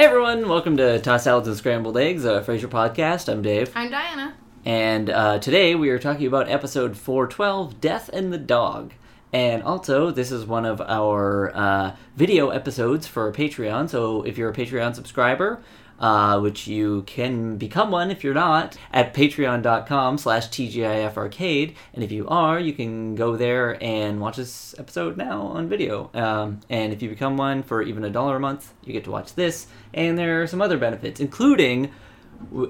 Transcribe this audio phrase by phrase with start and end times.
[0.00, 3.30] Hey everyone, welcome to Tossed Salads and Scrambled Eggs, a Frasier podcast.
[3.30, 3.70] I'm Dave.
[3.74, 4.34] I'm Diana.
[4.64, 8.94] And uh, today we are talking about episode 412 Death and the Dog.
[9.30, 13.90] And also, this is one of our uh, video episodes for Patreon.
[13.90, 15.60] So if you're a Patreon subscriber,
[16.00, 21.76] uh, which you can become one if you're not, at patreon.com slash TGIF arcade.
[21.94, 26.10] And if you are, you can go there and watch this episode now on video.
[26.14, 29.10] Um, and if you become one for even a dollar a month, you get to
[29.10, 29.66] watch this.
[29.92, 31.92] And there are some other benefits, including,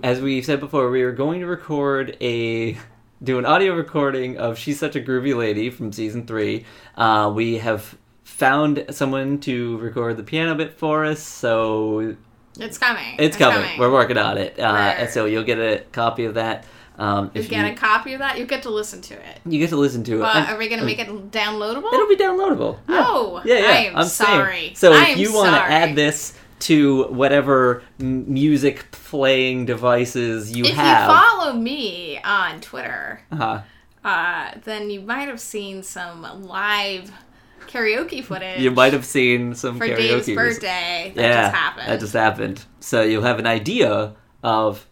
[0.02, 2.77] as we said before, we are going to record a
[3.23, 6.65] do an audio recording of "She's Such a Groovy Lady" from season three.
[6.97, 12.16] Uh, we have found someone to record the piano bit for us, so
[12.61, 13.17] It's coming.
[13.19, 13.79] it's, coming.
[13.79, 16.65] We're working on it, uh, and so you'll get a copy of that.
[16.99, 19.41] Um, you get you, a copy of that, you get to listen to it.
[19.47, 20.21] you get to listen to it.
[20.21, 21.93] But And- are we going to make it downloadable?
[21.95, 22.79] It'll be downloadable.
[22.89, 23.05] Yeah.
[23.07, 23.67] Oh, yeah, yeah.
[23.69, 24.29] I am I'm saying.
[24.39, 24.73] sorry.
[24.75, 30.74] So I if you want to add this to whatever music playing devices you if
[30.74, 33.63] have, if you follow me on Twitter, uh,
[34.05, 37.11] uh, then you might have seen some live
[37.71, 40.24] karaoke footage you might have seen some for karaoke.
[40.24, 41.13] Dave's birthday.
[41.15, 41.88] That yeah, just happened.
[41.88, 42.65] That just happened.
[42.80, 44.87] So you'll have an idea of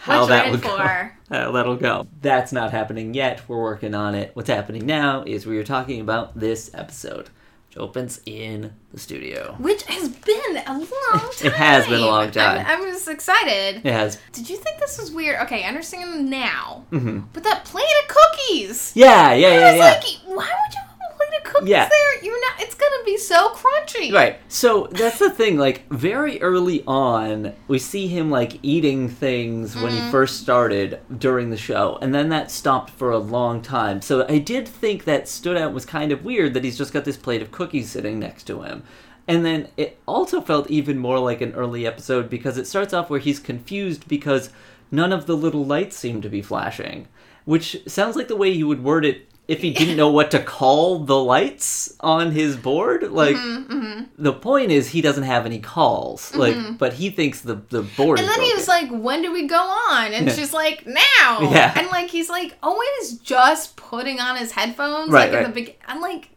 [0.00, 0.76] how that would go.
[1.32, 2.06] How that'll go.
[2.20, 3.40] That's not happening yet.
[3.48, 4.32] We're working on it.
[4.34, 7.30] What's happening now is we are talking about this episode,
[7.68, 9.54] which opens in the studio.
[9.58, 10.86] Which has been a long
[11.38, 11.46] time.
[11.46, 12.66] It has been a long time.
[12.66, 13.76] I'm, I was excited.
[13.82, 14.18] It has.
[14.32, 15.40] Did you think this was weird?
[15.44, 16.84] Okay, I understand now.
[16.92, 17.24] mhm.
[17.32, 18.92] But that plate of cookies.
[18.94, 19.84] Yeah, yeah, yeah, I was yeah.
[19.84, 20.04] like,
[20.36, 20.80] why would you
[21.28, 21.88] plate of cookies Yeah.
[21.88, 22.24] there?
[22.24, 22.60] You're not.
[22.60, 24.12] It's gonna be so crunchy.
[24.12, 24.36] Right.
[24.48, 25.56] So that's the thing.
[25.58, 30.06] Like very early on, we see him like eating things when Mm-hmm.
[30.06, 34.00] he first started during the show, and then that stopped for a long time.
[34.02, 37.04] So I did think that stood out was kind of weird that he's just got
[37.04, 38.82] this plate of cookies sitting next to him.
[39.28, 43.08] And then it also felt even more like an early episode because it starts off
[43.08, 44.50] where he's confused because
[44.90, 47.06] none of the little lights seem to be flashing,
[47.44, 50.38] which sounds like the way you would word it if he didn't know what to
[50.38, 53.10] call the lights on his board.
[53.10, 57.56] Like Mm-hmm, the point is he doesn't have any calls, like, but he thinks the
[57.68, 58.18] the board.
[58.20, 59.60] And then he was like, "When do we go
[59.90, 60.32] on?" And Yeah.
[60.34, 61.72] she's like, "Now." Yeah.
[61.76, 65.10] And like he's like always just putting on his headphones.
[65.10, 65.44] Right, Like right.
[65.44, 65.76] in the big.
[65.86, 66.28] I'm like,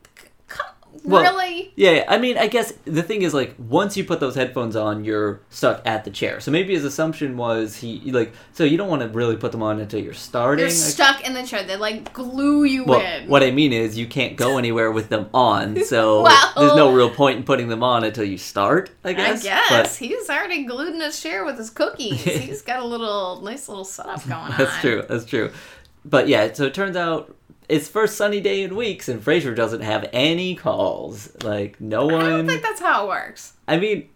[1.03, 1.73] Well, really?
[1.75, 5.03] Yeah, I mean, I guess the thing is like once you put those headphones on,
[5.03, 6.39] you're stuck at the chair.
[6.39, 9.61] So maybe his assumption was he like so you don't want to really put them
[9.61, 10.59] on until you're starting.
[10.59, 11.63] You're like- stuck in the chair.
[11.63, 13.27] They like glue you well, in.
[13.27, 16.93] what I mean is you can't go anywhere with them on, so Well- there's no
[16.93, 18.91] real point in putting them on until you start.
[19.03, 19.41] I guess.
[19.41, 22.23] I guess But he's already glued in his chair with his cookies.
[22.23, 24.55] he's got a little nice little setup going on.
[24.57, 25.03] That's true.
[25.07, 25.51] That's true.
[26.03, 27.35] But yeah, so it turns out
[27.67, 31.31] it's first sunny day in weeks, and Frasier doesn't have any calls.
[31.43, 32.23] Like no one.
[32.25, 33.53] I don't think that's how it works.
[33.67, 34.09] I mean,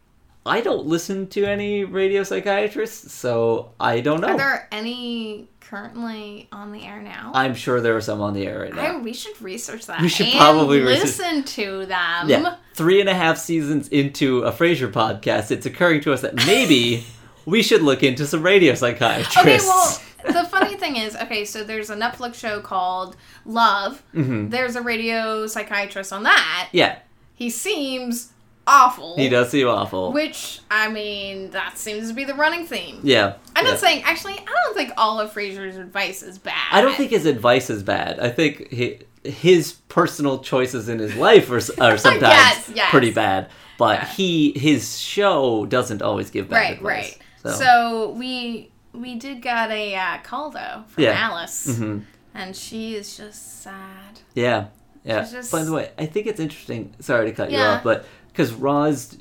[0.45, 4.29] I don't listen to any radio psychiatrists, so I don't know.
[4.29, 7.31] Are there any currently on the air now?
[7.35, 8.97] I'm sure there are some on the air right now.
[8.97, 10.01] I, we should research that.
[10.01, 12.29] We should and probably research- listen to them.
[12.29, 16.35] yeah, three and a half seasons into a Frasier podcast, it's occurring to us that
[16.47, 17.05] maybe
[17.45, 19.38] we should look into some radio psychiatrists.
[19.38, 23.16] Okay, well, the funny thing is, okay, so there's a Netflix show called
[23.46, 24.03] Love.
[24.16, 24.50] Mhm.
[24.52, 26.69] There's a radio psychiatrist on that.
[26.72, 27.00] yeah,
[27.35, 28.31] He seems
[28.68, 29.16] awful.
[29.16, 30.12] he does seem awful.
[30.12, 33.00] Which, I mean, that seems to be the running theme.
[33.03, 33.72] yeah, I'm yeah.
[33.72, 36.56] not saying, actually, I don't think all of Frasier's advice is bad.
[36.72, 38.19] I don't think his advice is bad.
[38.19, 42.91] I think he, his personal choices in his life are, are sometimes Yes, yes.
[42.91, 43.50] pretty bad.
[43.78, 44.06] But Yeah.
[44.07, 47.18] he his show doesn't always give bad Right, advice.
[47.46, 47.53] right.
[47.56, 51.11] So, So, we we did get a uh, call though from Yeah.
[51.11, 52.03] Alice, mhm.
[52.33, 54.19] and she is just sad.
[54.35, 54.67] yeah,
[55.03, 55.21] yeah.
[55.29, 56.93] Just- By the way, I think it's interesting.
[56.99, 59.17] Sorry to cut you off, but because Roz,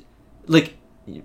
[0.47, 0.75] like.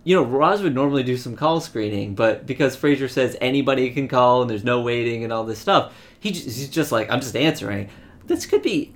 [0.02, 4.08] You know, Roz would normally do some call screening, but because Frasier says anybody can
[4.08, 7.20] call and there's no waiting and all this stuff, he j- he's just like, I'm
[7.20, 7.90] just answering.
[8.26, 8.94] This could be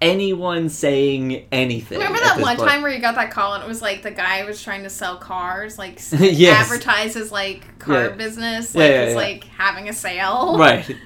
[0.00, 1.98] anyone saying anything.
[1.98, 2.68] Remember that one point.
[2.68, 4.90] time where you got that call and it was like the guy was trying to
[4.90, 6.70] sell cars, like Yes.
[6.70, 8.08] advertise his like car Yeah.
[8.10, 9.16] business, Yeah, like yeah, he's yeah.
[9.20, 10.56] like having a sale.
[10.58, 10.96] Right.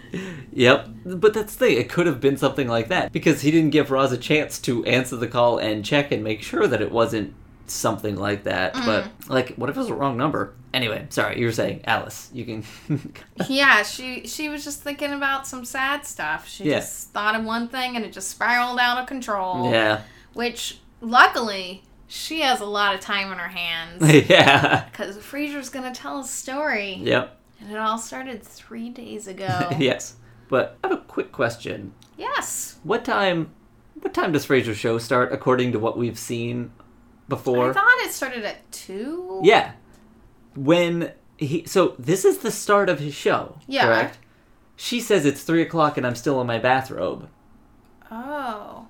[0.53, 0.89] Yep.
[1.07, 1.79] But that's the thing.
[1.79, 4.85] It could have been something like that because he didn't give Roz a chance to
[4.85, 7.35] answer the call and check and make sure that it wasn't
[7.67, 8.75] something like that.
[8.75, 8.87] Mm.
[8.87, 10.55] But like, what if it was a wrong number?
[10.75, 11.39] Anyway, sorry.
[11.39, 12.31] You were saying Alice.
[12.33, 12.65] You can.
[13.49, 16.49] Yeah, she she was just thinking about some sad stuff.
[16.49, 16.79] She Yeah.
[16.81, 19.71] just thought of one thing and it just spiraled out of control.
[19.71, 20.03] yeah.
[20.35, 24.85] Which luckily she has a lot of time on her hands yeah.
[24.91, 27.37] because Frasier's gonna tell a story, Yep.
[27.61, 29.71] and it all started three days ago.
[29.79, 30.17] yes.
[30.49, 31.93] But I have a quick question.
[32.19, 32.79] Yes.
[32.83, 33.51] What time?
[34.01, 36.73] What time does Frasier's show start according to what we've seen
[37.29, 37.71] before?
[37.71, 39.41] I thought it started at two.
[39.43, 39.73] yeah.
[40.55, 43.59] when he so this is the start of his show.
[43.67, 43.87] Yeah.
[43.87, 44.19] Correct.
[44.77, 47.29] She says it's three o'clock and I'm still in my bathrobe.
[48.11, 48.87] Oh.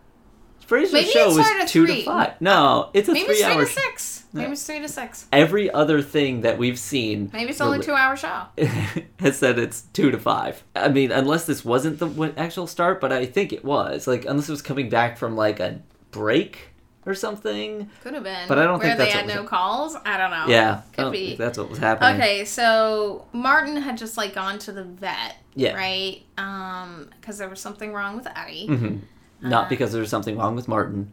[0.67, 1.99] Frasier's Maybe show at two three.
[2.01, 2.41] to five.
[2.41, 3.65] No, it's a Maybe it's three three hour.
[3.65, 4.25] to six.
[4.33, 5.27] Maybe it's three to six.
[5.33, 8.45] Every other thing that we've seen Maybe it's only two hour show.
[9.19, 10.63] has said it's two to five.
[10.75, 14.07] I mean, unless this wasn't the actual start, but I think it was.
[14.07, 16.72] Like, unless it was coming back from like a break
[17.07, 17.91] or something.
[18.03, 18.49] Could have been.
[18.49, 19.97] But I don't Where think they had no calls.
[20.05, 20.45] I don't know.
[20.49, 21.27] Yeah, I Could don't be.
[21.29, 22.21] think that's what was happening.
[22.21, 25.37] Okay, so Martin had just like gone to the vet.
[25.55, 25.75] Yeah.
[25.75, 26.23] Right.
[26.39, 28.67] Um, because there was something wrong with Eddie.
[28.67, 28.97] hmm
[29.41, 31.13] Not because there was something wrong with Martin,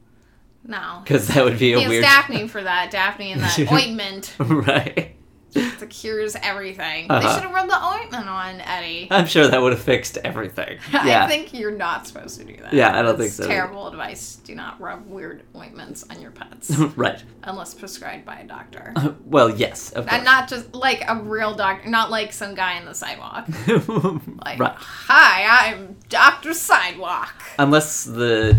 [0.64, 1.00] No.
[1.04, 2.04] because that would be a He weird.
[2.04, 2.90] Daphne for that.
[2.92, 5.16] Daphne and that ointment right.
[5.54, 7.08] That cures everything.
[7.08, 7.34] They Uh-huh.
[7.34, 9.08] should have rubbed the ointment on Eddie.
[9.12, 10.78] I'm sure that would have fixed everything.
[11.10, 11.24] Yeah.
[11.26, 12.74] I think you're not supposed to do that.
[12.74, 13.48] Yeah, I don't think so.
[13.48, 14.36] Terrible advice.
[14.44, 17.24] Do not rub weird ointments on your pets right.
[17.44, 18.94] unless prescribed by a doctor.
[19.26, 22.86] Well, yes, of And not just like a real doctor, not like some guy on
[22.86, 23.48] the sidewalk.
[24.46, 24.76] Like, right.
[24.78, 27.34] hi, I'm Doctor Sidewalk.
[27.58, 28.58] Unless the,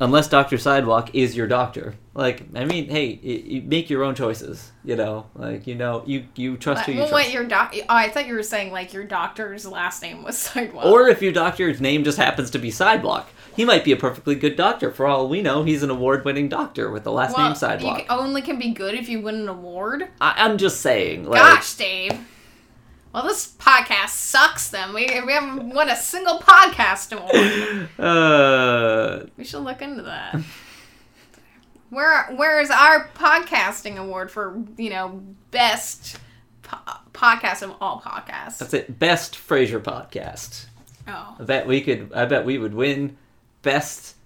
[0.00, 1.94] unless Doctor Sidewalk is your doctor.
[2.14, 4.70] Like, I mean, hey, you, you make your own choices.
[4.84, 7.26] You know, like you know, you you trust Like, who you well, trust.
[7.26, 7.74] wait, your doc?
[7.74, 10.86] Oh, I thought you were saying like your doctor's last name was Sidewalk.
[10.86, 14.34] Or if your doctor's name just happens to be Sidewalk, he might be a perfectly
[14.34, 14.90] good doctor.
[14.90, 18.00] For all we know, he's an award-winning doctor with the last well, name Sidewalk.
[18.00, 20.08] You only can be good if you win an award.
[20.20, 22.12] I, I'm just saying, like, Gosh, Dave.
[23.14, 24.70] Well, this podcast sucks.
[24.70, 27.88] Then we we haven't won a single podcast award.
[28.00, 30.40] uh, We should look into that.
[31.90, 35.22] Where where is our podcasting award for you know
[35.52, 36.18] best
[36.62, 36.78] po-
[37.12, 38.58] podcast of all podcasts?
[38.58, 38.98] that's it.
[38.98, 40.66] Best Frasier podcast.
[41.06, 42.12] Oh, I bet we could.
[42.12, 43.16] I bet we would win
[43.62, 44.16] best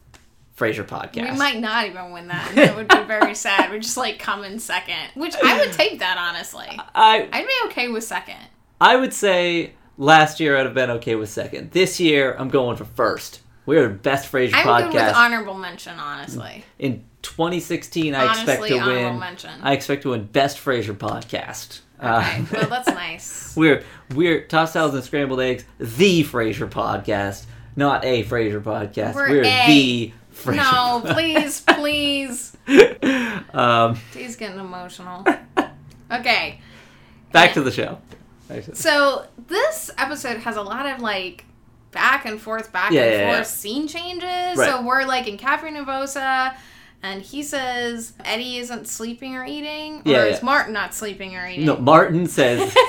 [0.56, 1.30] Frasier podcast.
[1.30, 2.52] we might not even win that.
[2.54, 3.70] That would be very sad.
[3.70, 6.68] We'd just like come in second, which I would take that honestly.
[6.94, 8.38] I I'd be okay with second.
[8.80, 11.72] I would say last year I'd have been okay with second.
[11.72, 13.40] This year I'm going for first.
[13.66, 14.92] We're the best Frasier I'm podcast.
[14.92, 16.64] good with honorable mention, honestly.
[16.78, 19.18] In 2016, I expect to honorable win.
[19.18, 19.50] mention.
[19.62, 21.80] I expect to win best Frasier podcast.
[22.00, 23.56] Okay, Uh, well that's nice.
[23.56, 23.82] we're
[24.14, 27.44] we're tossed salads and scrambled eggs, the Frasier podcast,
[27.76, 29.16] not a Frasier podcast.
[29.16, 30.56] We're We're, the Frasier.
[30.56, 32.56] No, please, please.
[33.52, 35.26] um, He's getting emotional.
[36.10, 36.60] Okay,
[37.32, 37.98] back to the show.
[38.74, 41.44] So this episode has a lot of like
[41.90, 43.42] back and forth, back Yeah, and yeah, forth yeah.
[43.44, 44.56] scene changes.
[44.58, 44.68] Right.
[44.70, 46.54] So we're like in Cafe Nervosa,
[47.02, 51.66] and he says Eddie isn't sleeping or eating, or is Martin not sleeping or eating?
[51.66, 52.74] No, Martin says.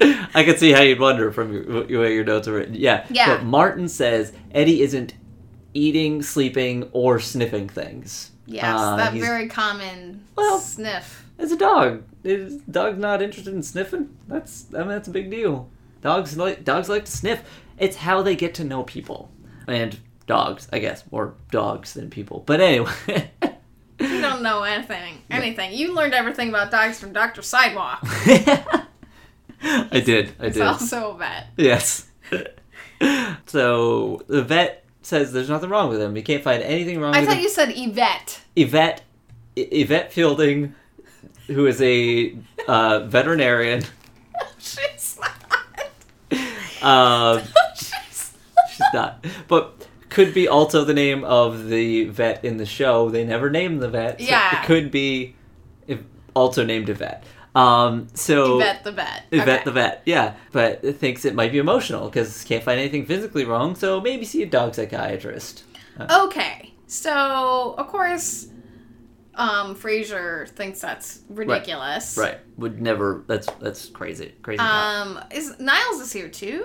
[0.34, 2.74] I could see how you'd wonder from your, your way your notes are written.
[2.74, 3.06] Yeah.
[3.10, 3.36] Yeah.
[3.36, 5.14] But Martin says Eddie isn't
[5.74, 8.30] eating, sleeping, or sniffing things.
[8.46, 11.24] yes, Uh, that very common Well- sniff.
[11.38, 12.02] It's a dog.
[12.24, 14.16] Is dog's not interested in sniffing?
[14.28, 15.68] That's I mean that's a big deal.
[16.00, 17.42] Dogs like dogs like to sniff.
[17.78, 19.30] It's how they get to know people.
[19.66, 22.42] And dogs, I guess, more dogs than people.
[22.46, 23.30] But anyway.
[24.00, 25.22] You don't know anything.
[25.30, 25.72] Anything.
[25.72, 28.00] You learned everything about dogs from Doctor Sidewalk.
[28.02, 28.86] I
[29.62, 29.94] did.
[30.00, 30.32] I did.
[30.40, 31.46] It's also a vet.
[31.56, 32.08] Yes.
[33.46, 36.14] so the vet says there's nothing wrong with him.
[36.16, 37.24] He can't find anything wrong with him.
[37.24, 37.42] I thought him.
[37.42, 38.40] you said Yvette.
[38.56, 39.02] Yvette,
[39.56, 40.74] Y- Yvette Fielding,
[41.52, 42.36] who is a
[42.68, 43.82] uh, veterinarian.
[44.58, 45.30] She's not.
[46.82, 47.42] Um,
[47.76, 48.32] She's
[48.70, 53.08] she's not, but could be also the name of the vet in the show.
[53.08, 54.20] They never name the vet.
[54.20, 54.60] So Yeah.
[54.60, 55.36] It could be
[55.86, 56.00] if,
[56.34, 57.22] also named Yvette.
[57.54, 59.24] Um, so Yvette the vet.
[59.30, 59.64] Yvette Okay.
[59.64, 63.44] the vet, yeah, but it thinks it might be emotional because can't find anything physically
[63.44, 63.76] wrong.
[63.76, 65.62] So maybe see a dog psychiatrist.
[66.10, 68.48] Okay, so of course,
[69.34, 72.16] um, Frasier thinks that's ridiculous.
[72.16, 73.24] Right, would never.
[73.26, 74.60] That's that's crazy, crazy.
[74.60, 76.64] Um, is Niles is here too,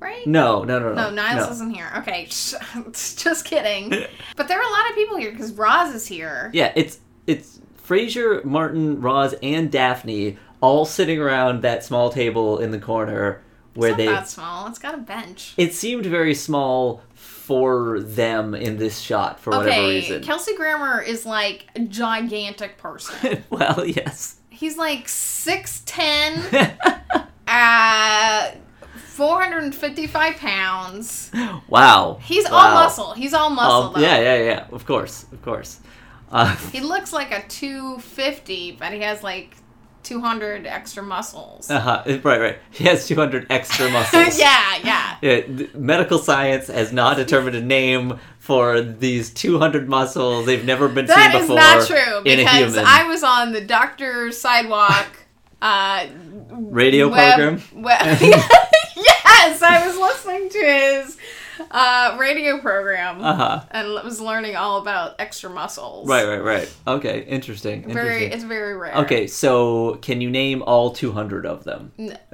[0.00, 0.26] right?
[0.26, 1.10] no, no, no, No, no.
[1.10, 1.52] Niles no.
[1.52, 1.90] isn't here.
[1.98, 2.24] Okay,
[2.92, 3.90] just kidding.
[4.36, 6.50] but there are a lot of people here because Roz is here.
[6.52, 12.72] Yeah, it's it's Frasier, Martin, Roz, and Daphne all sitting around that small table in
[12.72, 13.42] the corner
[13.74, 14.06] where it's they.
[14.06, 14.66] not that small.
[14.66, 15.54] It's got a bench.
[15.56, 17.02] It seemed very small
[17.48, 20.22] for them in this shot for whatever Okay, reason.
[20.22, 23.42] Kelsey Grammer is like a gigantic person.
[23.50, 24.36] well, yes.
[24.50, 26.76] He's like 6'10",
[27.48, 28.50] uh,
[29.06, 31.30] 455 pounds.
[31.68, 32.18] wow.
[32.22, 33.14] He's all muscle.
[33.14, 34.00] He's all muscle, Um, though.
[34.00, 34.66] yeah, yeah, yeah.
[34.70, 35.80] Of course, of course.
[36.30, 39.56] Uh, He looks like a 250, but he has like
[40.02, 41.70] 200 extra muscles.
[41.70, 42.58] uh-huh, right, right.
[42.70, 44.38] He has 200 extra muscles.
[44.38, 45.16] yeah, yeah.
[45.20, 50.46] Yeah, medical science has not determined a name for these 200 muscles.
[50.46, 52.76] They've never been That seen is before not true in a because.
[52.78, 55.06] I was on the doctor sidewalk
[55.60, 56.06] uh,
[56.50, 57.82] Radio web- program?
[57.82, 58.18] web-
[58.96, 61.18] yes, I was listening to his
[61.72, 63.64] uh, radio program Uh huh.
[63.70, 66.08] and was learning all about extra muscles.
[66.08, 66.74] Right, right, right.
[66.86, 67.82] Okay, interesting.
[67.92, 68.32] Very, interesting.
[68.32, 68.94] it's very rare.
[68.98, 71.92] Okay, so can you name all 200 of them?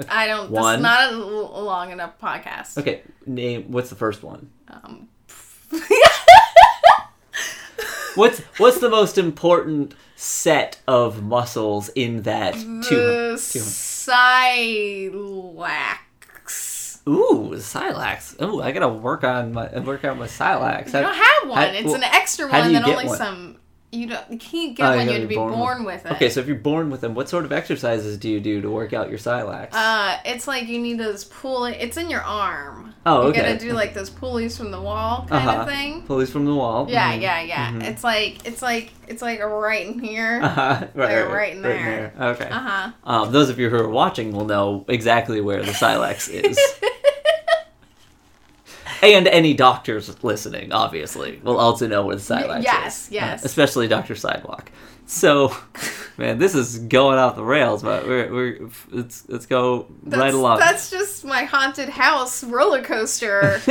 [0.08, 0.50] I don't.
[0.50, 0.74] One.
[0.74, 2.78] This is not a long enough podcast.
[2.78, 4.50] Okay, name what's the first one?
[4.68, 5.08] Um,
[8.16, 12.80] What's what's the most important set of muscles in that two?
[12.80, 14.12] the two Silax.
[17.08, 18.40] Ooh, Silax.
[18.42, 20.86] Ooh, I gotta work on my work on my Silax.
[20.86, 21.58] You don't have one.
[21.58, 23.18] how- it's well, an extra one you that only one?
[23.18, 23.56] some.
[23.92, 24.30] You don't.
[24.30, 25.06] You can't get Oh, you one.
[25.06, 26.14] You gotta have to be born born, with- with, it.
[26.16, 28.70] Okay, so if you're born with them, what sort of exercises do you do to
[28.70, 29.68] work out your Silax?
[29.72, 31.74] Uh, it's like you need those pulley.
[31.74, 32.93] It's in your arm.
[33.06, 33.26] Oh, okay.
[33.26, 33.52] You okay.
[33.54, 35.62] gotta do like those pulleys from the wall kind Uh-huh.
[35.62, 36.02] of thing.
[36.02, 36.86] Pulleys from the wall.
[36.88, 37.20] Yeah, Mhm.
[37.20, 37.70] yeah, yeah.
[37.72, 37.82] Mhm.
[37.84, 40.40] It's like it's like it's like right in here.
[40.42, 40.86] Uh-huh.
[40.94, 42.12] Right, They're right, right in there.
[42.18, 42.48] Okay.
[42.48, 42.90] Uh huh.
[43.04, 46.58] Um, those of you who are watching will know exactly where the Silex is.
[49.02, 53.12] and any doctors listening, obviously, will also know where the Silex yes, is.
[53.12, 53.42] yes.
[53.42, 54.14] Uh, especially Dr.
[54.14, 54.70] Sidewalk.
[55.06, 55.54] So,
[56.16, 60.34] man, this is going off the rails, but we're, we're let's, let's go That's, right
[60.34, 60.58] along.
[60.60, 63.60] That's just my haunted house roller coaster.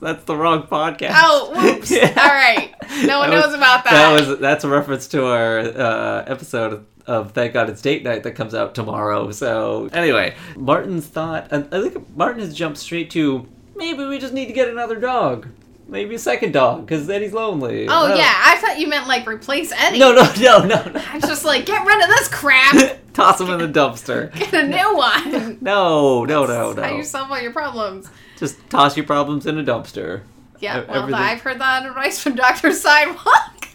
[0.00, 1.12] That's the wrong podcast.
[1.14, 1.90] oh, whoops!
[2.00, 2.08] Yeah.
[2.16, 3.90] All right, no one was- knows about that.
[3.92, 8.02] That was that's a reference to our uh, episode of, of Thank God It's Date
[8.02, 9.30] Night that comes out tomorrow.
[9.32, 13.46] So anyway, Martin's thought, and I think Martin has jumped straight to
[13.76, 15.48] maybe we just need to get another dog,
[15.90, 17.86] maybe a second dog because Eddie's lonely.
[17.88, 19.98] Oh I yeah, I thought you ment like replace Eddie.
[19.98, 22.98] No, no, no, no, I was just like, get rid of this crap.
[23.12, 24.32] Toss him in the dumpster.
[24.38, 25.58] Get a new one.
[25.60, 28.08] No, no, no, That's How you solve all your problems.
[28.38, 30.22] Just toss your problems in a dumpster.
[30.60, 33.68] Yeah, well, everything- I've heard that advice from Doctor Sidewalk.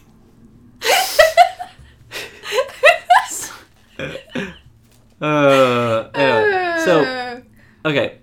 [5.22, 7.42] Uh, anyway, so
[7.86, 8.18] okay.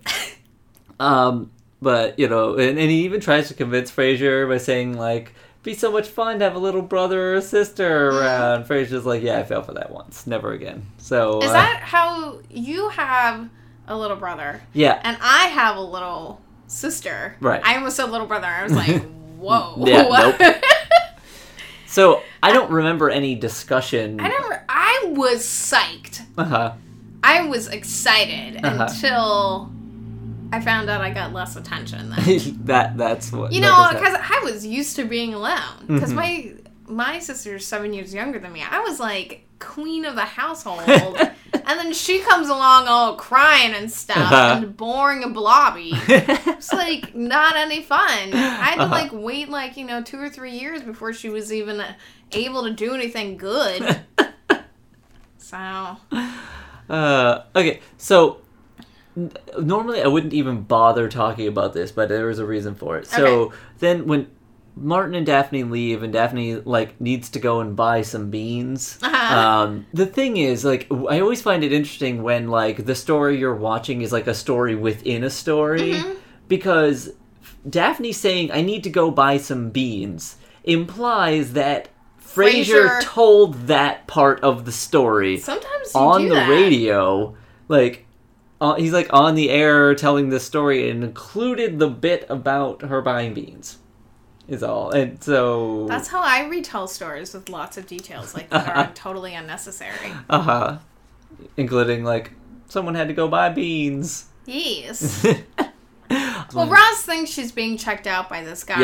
[1.00, 1.50] Um,
[1.82, 5.74] but you know, and, and he even tries to convince Frasier by saying like, "Be
[5.74, 9.42] so much fun to have a little brother or sister around." Frasier's like, "Yeah, I
[9.42, 13.48] fell for that once, never again." So Is uh, that how you have
[13.88, 17.36] a little brother yeah, and I have a little sister?
[17.40, 17.60] Right.
[17.64, 18.46] I almost said little brother.
[18.46, 19.02] I was like,
[19.38, 19.74] whoa.
[19.84, 20.02] Yeah,
[20.38, 20.62] nope.
[21.86, 24.20] so I don't remember any discussion.
[24.20, 24.64] I never.
[24.68, 26.22] I was psyched.
[26.38, 26.72] Uh-huh.
[27.24, 28.86] I was excited Uh-huh.
[28.88, 29.72] until
[30.52, 32.10] I found out I got less attention.
[32.10, 32.40] Then.
[32.66, 34.14] that that's what You know, because.
[34.20, 35.86] I was used to being alone.
[35.86, 36.16] Because Mhm.
[36.16, 36.52] my
[36.86, 38.62] my sister's seven years younger than me.
[38.68, 41.16] I was like queen of the household,
[41.54, 44.54] and then she comes along all crying and stuff Uh-huh.
[44.58, 45.92] and boring and blobby.
[45.94, 48.00] It's like not any fun.
[48.34, 48.90] I had to Uh-huh.
[48.94, 51.82] like wait like you know two or three years before she was even
[52.32, 54.00] able to do anything good.
[55.38, 55.96] So
[56.90, 58.41] Uh, okay, so
[59.58, 63.06] normally I wouldn't even bother talking about this, but there was a reason for it.
[63.06, 63.56] So Okay.
[63.80, 64.28] then when
[64.74, 68.98] Martin and Daphne leave, and Daphne like needs to go and buy some beans.
[69.02, 69.38] Uh-huh.
[69.38, 73.54] Um, the thing is, like, I always find it interesting when like the story you're
[73.54, 76.16] watching is like a story within a story, Mhm.
[76.48, 77.10] because
[77.68, 81.88] Daphne saying I need to go buy some beans implies that
[82.24, 86.48] Frasier Frasier- told that part of the story sometimes you on the that.
[86.48, 87.34] radio,
[87.68, 88.06] like
[88.62, 93.02] uh, he's like on the air telling this story and included the bit about her
[93.02, 93.78] buying beans.
[94.48, 98.68] Is all, and so That's how I retell stories with lots of details like that
[98.76, 100.12] are totally unnecessary.
[100.28, 100.78] uh huh,
[101.56, 102.32] including like
[102.68, 104.26] someone had to go buy beans.
[104.46, 105.24] Yes.
[106.54, 108.80] Well, Roz thinks she's being checked out by this guy,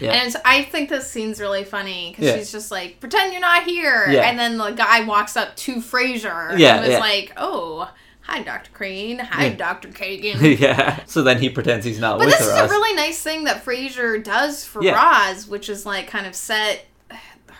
[0.00, 0.14] yep.
[0.14, 2.36] and I think this scene's really funny because Yeah.
[2.36, 4.22] she's just like, "Pretend you're not here," Yeah.
[4.28, 6.98] and then the guy walks up to Frasier Yeah, and yeah.
[6.98, 7.88] like, "Oh,
[8.26, 9.18] hi, Doctor Crane.
[9.18, 11.00] Hi, Doctor Kagan." yeah.
[11.06, 12.64] So then he pretends he's not But with this her.
[12.64, 14.92] is a really nice thing that Frasier does for Yeah.
[14.94, 16.86] Roz, which is like kind of set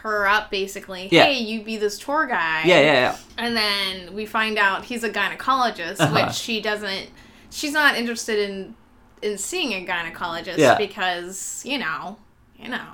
[0.02, 1.08] her up basically.
[1.10, 1.24] Yeah.
[1.24, 2.62] Hey, you be this tour guy.
[2.66, 3.16] yeah, yeah, yeah.
[3.38, 6.26] And then we find out he's a gynecologist, Uh-huh.
[6.26, 7.08] which she doesn't.
[7.50, 8.74] She's not interested in
[9.22, 10.76] in seeing a gynecologist Yeah.
[10.76, 12.18] because you know,
[12.58, 12.86] you know.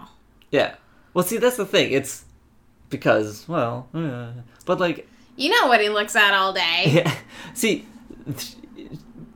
[0.53, 0.75] Yeah.
[1.15, 1.91] Well, see, that's the thing.
[1.93, 2.25] It's
[2.89, 4.31] because, well, uh,
[4.65, 5.09] but like,
[5.41, 6.85] You know what he looks at all day.
[6.87, 7.15] yeah.
[7.55, 7.87] See,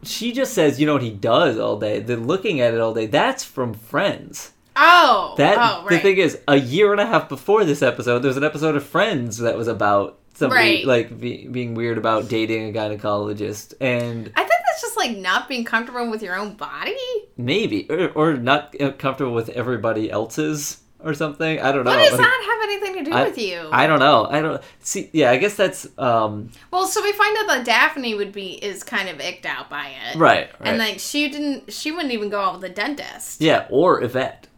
[0.02, 2.00] she just says, you know what he does all day.
[2.00, 3.06] The looking at it all day.
[3.06, 4.52] That's from Friends.
[4.76, 8.36] Oh, That oh, the thing is, a year and a half before this episode, there's
[8.36, 10.84] an episode of Friends that was about somebody Right.
[10.84, 15.48] like be, being weird about dating a gynecologist, and I think that's just like not
[15.48, 16.96] being comfortable with your own body.
[17.36, 21.60] maybe or, or not uh, comfortable with everybody else's or something.
[21.60, 21.90] I don't know.
[21.90, 23.68] What does that have anything to do I- with you?
[23.70, 24.26] I don't know.
[24.28, 25.10] I don't see.
[25.12, 28.82] Yeah, I guess that's um well, so we find out that Daphne would be is
[28.82, 30.48] kind of icked out by it, right.
[30.58, 30.68] right.
[30.68, 33.40] And like she didn't, she wouldn't even go out with a dentist.
[33.40, 34.48] yeah, or Yvette.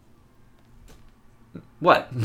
[1.79, 2.09] What?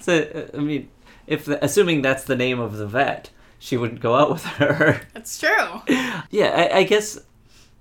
[0.00, 0.88] so I mean,
[1.26, 5.00] if the, assuming that's the name of the vet, she wouldn't go out with her.
[5.14, 5.82] That's true.
[6.30, 7.18] yeah, I, I guess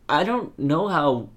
[0.08, 1.30] I don't know how.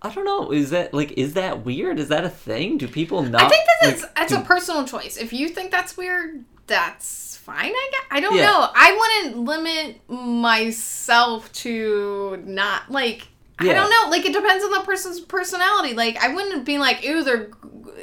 [0.00, 0.50] I don't know.
[0.52, 1.98] Is that like is that weird?
[1.98, 2.78] Is that a thing?
[2.78, 3.42] Do people not?
[3.42, 5.16] I think that's like, that's do- a personal choice.
[5.16, 7.72] If you think that's weird, that's fine.
[7.72, 8.00] I guess.
[8.10, 8.46] I don't Yeah.
[8.46, 8.68] know.
[8.74, 13.28] I wouldn't limit myself to not like.
[13.60, 14.08] I don't know.
[14.08, 15.94] Like it depends on the person's personality.
[15.94, 17.50] Like I wouldn't be like, ew, they're,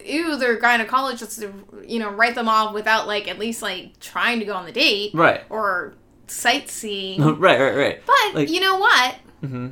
[0.03, 1.49] ew, they're gynecologists.
[1.87, 4.73] You know, write them off without like at least like trying to go on the
[4.73, 5.93] date right, or
[6.27, 7.21] sightseeing.
[7.39, 8.01] right, right, right.
[8.05, 9.15] But Like- you know what?
[9.41, 9.67] hmm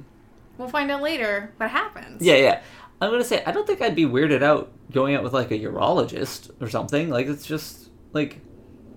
[0.57, 2.21] We'll find out later what happens.
[2.21, 2.61] Yeah, yeah.
[3.01, 5.57] I'm gonna say I don't think I'd be weirded out going out with like a
[5.59, 7.09] urologist or something.
[7.09, 8.39] Like it's just like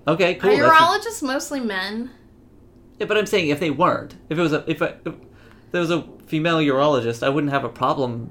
[0.06, 0.50] okay, cool.
[0.50, 2.10] Are urologists mostly men?
[2.98, 5.14] Yeah, but I'm saying if they weren't, if it was a if, I, if
[5.72, 8.30] there was a female urologist, I wouldn't have a problem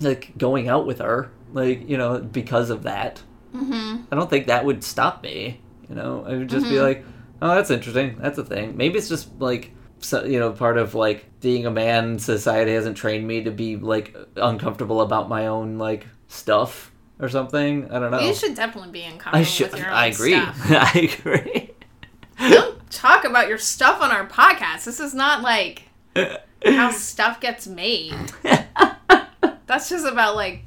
[0.00, 1.30] like going out with her.
[1.52, 3.22] Like you know because of that.
[3.54, 4.04] Mm-hmm.
[4.12, 5.60] I don't think that would stop me.
[5.88, 6.82] You know, I would just be Mhm.
[6.82, 7.04] like,
[7.40, 8.16] oh, that's interesting.
[8.20, 8.76] That's a thing.
[8.76, 12.18] Maybe it's just like, so, you know, part of like being a man.
[12.18, 17.90] Society hasn't trained me to be like uncomfortable about my own like stuff or something.
[17.90, 18.20] I don't know.
[18.20, 19.70] You should definitely be uncomfortable I should.
[19.72, 20.32] with your own I agree.
[20.32, 20.60] stuff.
[20.70, 21.70] I agree.
[22.50, 24.84] Don't talk about your stuff on our podcast.
[24.84, 25.84] This is not like
[26.64, 28.14] how stuff gets made.
[29.66, 30.62] That's just about like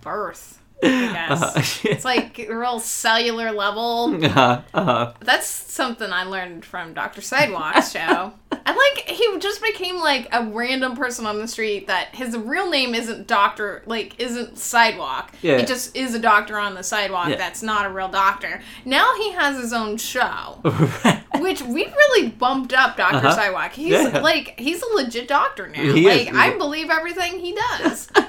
[0.00, 0.60] birth.
[0.82, 1.42] I guess.
[1.42, 1.62] Uh-huh.
[1.84, 4.22] It's like real cellular level.
[4.24, 4.62] uh-huh.
[4.74, 5.12] Uh-huh.
[5.20, 7.20] That's something I learned from Dr.
[7.22, 8.32] Sidewalk's show.
[8.50, 12.68] And like he just became like a random person on the street that his real
[12.70, 15.32] name isn't Doctor like isn't Sidewalk.
[15.40, 15.58] Yeah.
[15.58, 17.36] He just is a doctor on the sidewalk Yeah.
[17.36, 18.60] that's not a real doctor.
[18.84, 20.60] Now he has his own show.
[21.38, 23.16] Which we really bumped up Dr.
[23.16, 23.34] Uh-huh.
[23.34, 23.72] Sidewalk.
[23.72, 24.20] He's Yeah.
[24.20, 25.80] like he's a legit doctor now.
[25.94, 26.26] He is.
[26.26, 28.08] like I believe everything he does.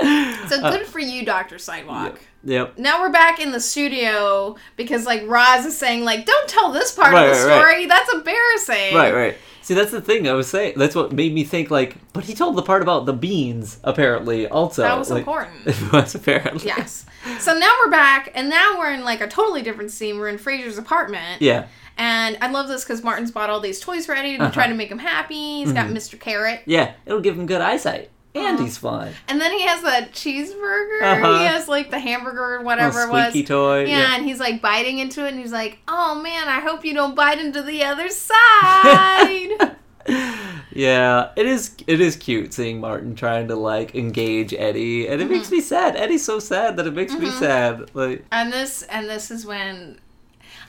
[0.48, 1.58] So Uh, good for you, Dr.
[1.58, 2.20] Sidewalk.
[2.44, 2.76] yep.
[2.78, 6.92] Now we're back in the studio because like Roz is saying like don't tell this
[6.92, 7.60] part Right, of the right, right.
[7.60, 7.86] story.
[7.86, 8.94] That's embarrassing.
[8.94, 9.36] Right, right.
[9.62, 10.74] See, that's the thing I was saying.
[10.76, 14.46] That's what made me think, like, but he told the part about the beans, apparently,
[14.46, 14.82] also.
[14.82, 15.56] That was like, important.
[15.66, 16.66] It was, apparently.
[16.66, 17.06] Yes.
[17.38, 20.18] So now we're back, and now we're in like a totally different scene.
[20.18, 21.40] We're in Frasier's apartment.
[21.40, 21.64] Yeah.
[21.96, 24.52] And I love this because Martin's bought all these toys ready to Uh-huh.
[24.52, 25.64] try to make him happy.
[25.64, 25.96] He's got Mhm.
[25.96, 26.20] Mr.
[26.20, 26.60] Carrot.
[26.66, 26.92] Yeah.
[27.06, 28.10] It'll give him good eyesight.
[28.36, 29.12] And he's fun.
[29.28, 31.02] And then he has that cheeseburger.
[31.02, 31.38] Uh-huh.
[31.38, 33.28] He has like the hamburger or whatever it was.
[33.30, 33.84] squeaky toy.
[33.86, 36.94] Yeah, and he's like biting into it, and he's like, "Oh man, I hope you
[36.94, 39.76] don't bite into the other side."
[40.72, 41.74] yeah, it is.
[41.86, 45.54] It is cute seeing Martin trying to like engage Eddie, and it makes Mm-hmm.
[45.56, 45.96] me sad.
[45.96, 47.38] Eddie's so sad that it makes me Mhm.
[47.38, 47.90] sad.
[47.94, 49.98] Like, and this, and this is when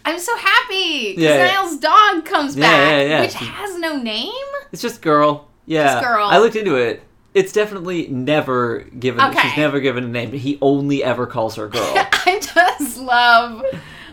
[0.06, 1.54] I'm so happy because Yeah, yeah.
[1.54, 3.22] Niles' dog comes Yeah, back, yeah, yeah.
[3.22, 4.32] which has no name.
[4.72, 5.48] it's just girl.
[5.66, 6.28] Yeah, Just girl.
[6.28, 7.02] I looked into it.
[7.36, 9.22] It's definitely never given.
[9.22, 9.40] Okay.
[9.50, 10.32] She's never given a name.
[10.32, 11.82] He only ever calls her girl.
[11.96, 13.64] I just love,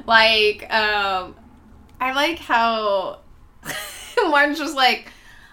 [0.07, 1.35] like, um,
[2.01, 3.21] I like how
[4.29, 5.07] Martin's just like,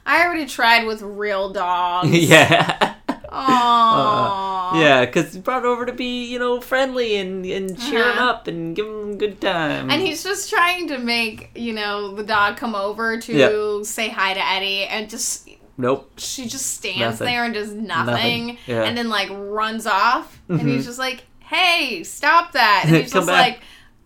[0.06, 2.10] I already tried with real dogs.
[2.10, 2.96] yeah.
[3.32, 4.80] Aww.
[4.82, 8.30] Yeah, because he brought over to be, you know, friendly and, and cheer him Uh-huh.
[8.30, 9.90] up and give him a good time.
[9.90, 13.84] And he's just trying to make, you know, the dog come over to Yeah.
[13.84, 15.49] say hi to Eddie and just
[15.80, 16.12] Nope.
[16.18, 17.26] she just stands Nothing.
[17.28, 18.58] there and does nothing, Nothing.
[18.68, 18.84] Yeah.
[18.84, 20.68] and then like runs off and Mhm.
[20.68, 23.60] he's just like, Hey, stop that and he's just back.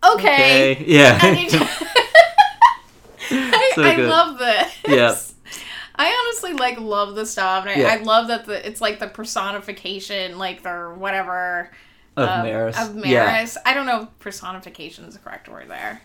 [0.03, 0.73] like, Okay.
[0.73, 0.85] Okay.
[0.87, 1.19] Yeah.
[1.25, 1.83] And just-
[3.31, 4.73] I, So I love this.
[4.87, 5.15] Yeah.
[5.95, 7.93] I honestly like love the stuff and I, Yeah.
[7.99, 11.71] I love that the it's like the personification, like the whatever
[12.17, 12.77] of um, Maris.
[12.79, 13.25] Of Yeah.
[13.25, 13.57] Maris.
[13.65, 16.01] I don't know if personification is the correct word there.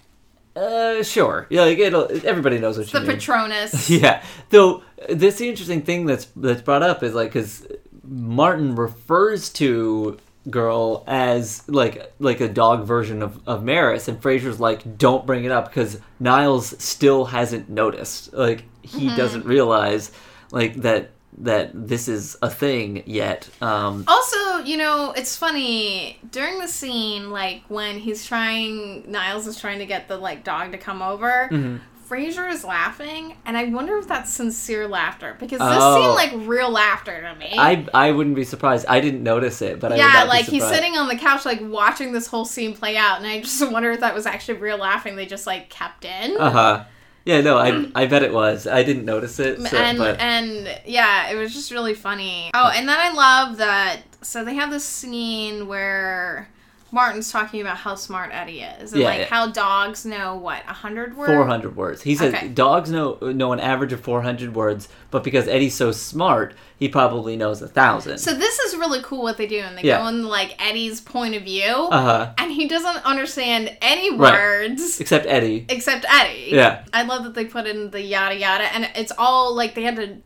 [0.56, 1.46] Uh, sure.
[1.50, 2.08] Yeah, like it'll.
[2.26, 3.16] Everybody knows what It's you the mean.
[3.16, 3.88] Patronus.
[3.90, 4.22] Yeah.
[4.50, 7.66] Though this the interesting thing that's that's brought up is like because
[8.02, 10.18] Martin refers to
[10.50, 15.44] girl as like like a dog version of of Maris, and Frasier's like, don't bring
[15.44, 18.32] it up because Niles still hasn't noticed.
[18.32, 19.16] Like he Mm-hmm.
[19.16, 20.10] doesn't realize
[20.50, 23.48] like that that this is a thing yet.
[23.62, 29.60] Um, Also, you know, it's funny during the scene, like when he's trying, Niles is
[29.60, 31.48] trying to get the like dog to come over.
[31.50, 31.80] mhm.
[32.08, 35.94] Frasier is laughing, and I wonder if that's sincere laughter because this Oh.
[36.00, 37.52] seemed like real laughter to me.
[37.58, 38.86] I I wouldn't be surprised.
[38.88, 42.12] I didn't notice it, but I yeah, like he's sitting on the couch, like watching
[42.14, 45.16] this whole scene play out, and I just wonder if that was actually real laughing
[45.16, 46.38] they just like kept in.
[46.38, 46.84] Uh huh.
[47.28, 48.66] Yeah, no, I I bet it was.
[48.66, 52.50] I didn't notice it, so, and but and yeah, it was just really funny.
[52.54, 56.48] Oh, and then I love that so they have this scene where
[56.90, 59.24] Martin's talking about how smart Eddie is, and Yeah, like yeah.
[59.26, 61.30] how dogs know what a hundred words.
[61.32, 62.02] 400 words.
[62.02, 62.48] He says Okay.
[62.48, 67.36] dogs know know an average of 400 words, but because Eddie's so smart, he probably
[67.36, 68.18] knows a thousand.
[68.18, 69.98] So this is really cool what they do, and they Yeah.
[70.00, 72.26] go in like Eddie's point of view, Uh huh.
[72.38, 74.32] and he doesn't understand any Right.
[74.32, 75.66] words Except Eddie.
[75.68, 76.50] except Eddie.
[76.52, 76.84] Yeah.
[76.94, 79.96] I love that they put in the yada yada, and it's all like they had
[79.96, 80.16] to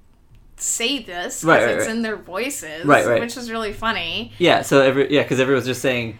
[0.57, 1.97] say this because Right, right, it's right.
[1.97, 3.21] in their voices, Right, right.
[3.21, 4.33] which is really funny.
[4.39, 4.63] Yeah.
[4.63, 6.19] So every yeah, because everyone's just saying.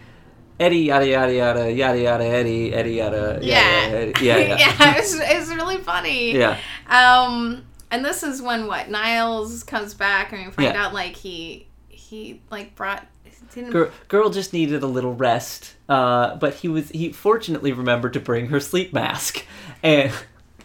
[0.59, 4.25] Eddie yada yada yada yada yada Eddie Eddie yada yada Yeah, Eddie.
[4.25, 6.33] yeah yeah yeah, it's, it's really funny.
[6.37, 10.85] yeah Um, and this is when what Niles comes back, and we find Yeah.
[10.85, 13.05] out like he he like brought
[13.53, 18.13] didn't Girl, girl just needed a little rest, uh, but he was he fortunately remembered
[18.13, 19.45] to bring her sleep mask,
[19.83, 20.11] and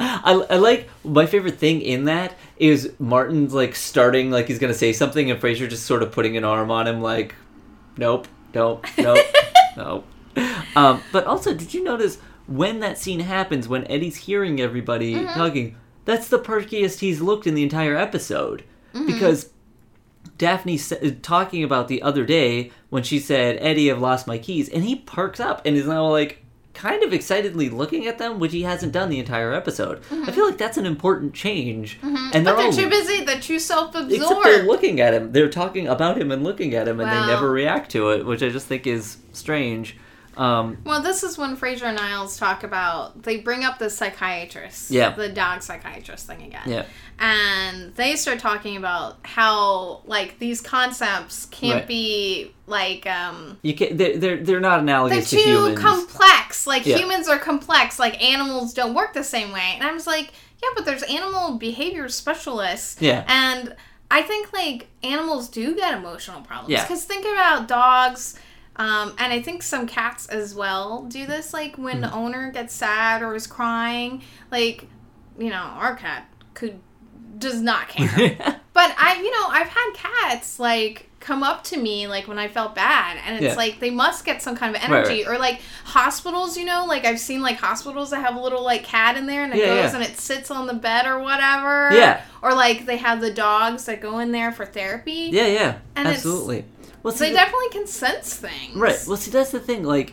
[0.01, 4.73] I, I like my favorite thing in that is Martin's like starting like he's gonna
[4.75, 7.35] say something and Frasier just sort of putting an arm on him like,
[7.97, 9.19] nope, nope, nope,
[9.79, 10.07] nope.
[10.77, 15.35] Um, but also, did you notice when that scene happens when Eddie's hearing everybody mm-hmm.
[15.35, 15.77] talking?
[16.05, 18.65] That's the perkiest he's looked in the entire episode
[18.95, 19.07] mm-hmm.
[19.07, 19.51] because
[20.37, 24.39] Daphne sa- uh, talking about the other day when she said, Eddie, I've lost my
[24.39, 24.69] keys.
[24.69, 26.45] And he perks up and is now like
[26.79, 30.01] kind of excitedly looking at them, which he hasn't done the entire episode.
[30.13, 31.99] I feel like that's an important change.
[32.03, 32.31] And Mm-hmm.
[32.33, 32.73] but they're they're all.
[32.73, 33.25] too busy.
[33.25, 34.13] They're too self-absorbed.
[34.13, 35.33] Except they're looking at him.
[35.33, 38.43] They're talking about him and looking at him, and they never react to it, which
[38.43, 39.97] I just think is strange.
[40.39, 43.23] Um, Well, this is when Frasier and Niles talk about.
[43.25, 45.11] They bring up the psychiatrist, Yeah.
[45.11, 46.63] the dog psychiatrist thing again.
[46.67, 46.85] yeah,
[47.19, 51.87] and they start talking about how like these concepts can't Right.
[51.89, 53.97] be like um you can.
[53.97, 55.79] They're they're, they're not analogous they're to too humans.
[55.81, 56.97] complex like Yeah.
[56.99, 60.69] humans are complex like animals don't work the same way and i was like yeah
[60.77, 63.25] but there's animal behavior specialists Yeah.
[63.27, 63.75] and
[64.11, 66.83] i think like animals do get emotional problems Yeah.
[66.83, 68.39] because think about dogs
[68.79, 71.53] um, and I think some cats as well do this.
[71.53, 72.01] Like when Mm.
[72.03, 74.87] the owner gets sad or is crying, like
[75.39, 76.79] you know, our cat could
[77.39, 78.57] does not care.
[78.79, 82.47] But I, you know, I've had cats like come up to me like when I
[82.47, 83.55] felt bad, and it's Yeah.
[83.57, 85.27] like they must get some kind of Right, energy.
[85.27, 88.85] Or like hospitals, you know, like I've seen like hospitals that have a little like
[88.85, 89.95] cat in there, and it Yeah, goes yeah.
[89.97, 91.91] and it sits on the bed or whatever.
[91.93, 92.21] Yeah.
[92.41, 95.31] Or like they have the dogs that go in there for therapy.
[95.33, 96.65] yeah, yeah, And absolutely.
[97.09, 98.77] Well, see, They the- definitely can sense things.
[98.77, 98.99] Right.
[99.07, 99.83] Well, see, that's the thing.
[99.83, 100.13] Like,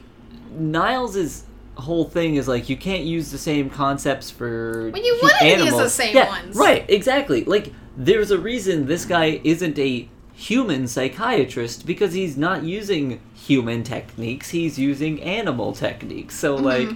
[0.57, 1.43] Niles'
[1.75, 4.89] whole thing is like you can't use the same concepts for.
[4.93, 6.55] Well, you wouldn't use the same Yeah, ones.
[6.55, 6.85] Right.
[6.89, 7.43] Exactly.
[7.43, 13.83] Like, there's a reason this guy isn't a human psychiatrist because he's not using human
[13.83, 14.49] techniques.
[14.49, 16.35] He's using animal techniques.
[16.37, 16.65] So, Mm-hmm.
[16.65, 16.89] like,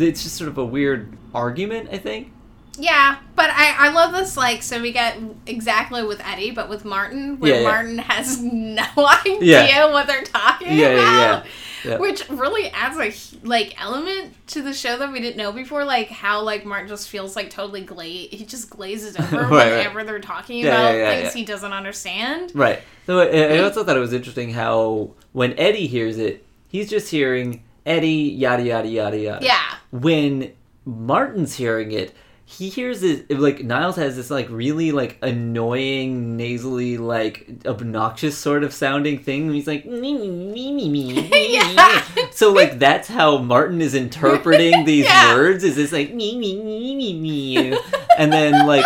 [0.00, 1.88] it's just sort of a weird argument.
[1.92, 2.32] I think.
[2.78, 6.84] Yeah, but I, I love this like so we get exactly with Eddie, but with
[6.84, 7.68] Martin, where Yeah, yeah.
[7.68, 8.84] Martin has no
[9.26, 9.92] idea Yeah.
[9.92, 10.76] what they're talking about.
[10.78, 11.42] yeah.
[11.84, 11.98] Yeah.
[11.98, 16.08] Which really adds a like element to the show that we didn't know before, like
[16.08, 18.30] how like Martin just feels like totally glaze.
[18.32, 20.06] He just glazes over Right, right.
[20.06, 22.50] they're talking about things he doesn't understand.
[22.56, 22.80] Right.
[23.06, 27.08] So I I also thought it was interesting how when Eddie hears it, he's just
[27.08, 29.44] hearing Eddie yada yada yada yada.
[29.44, 29.60] Yeah,
[29.92, 30.52] When
[30.84, 32.14] Martin's hearing it,
[32.48, 38.62] he hears this like Niles has this like really like annoying nasally like obnoxious sort
[38.62, 39.52] of sounding thing.
[39.52, 41.28] He's like me me me me.
[41.56, 42.02] Yeah.
[42.30, 45.34] So like that's how Martin is interpreting these Yeah.
[45.34, 45.64] words.
[45.64, 47.78] Is this like me me me me me,
[48.16, 48.84] and then like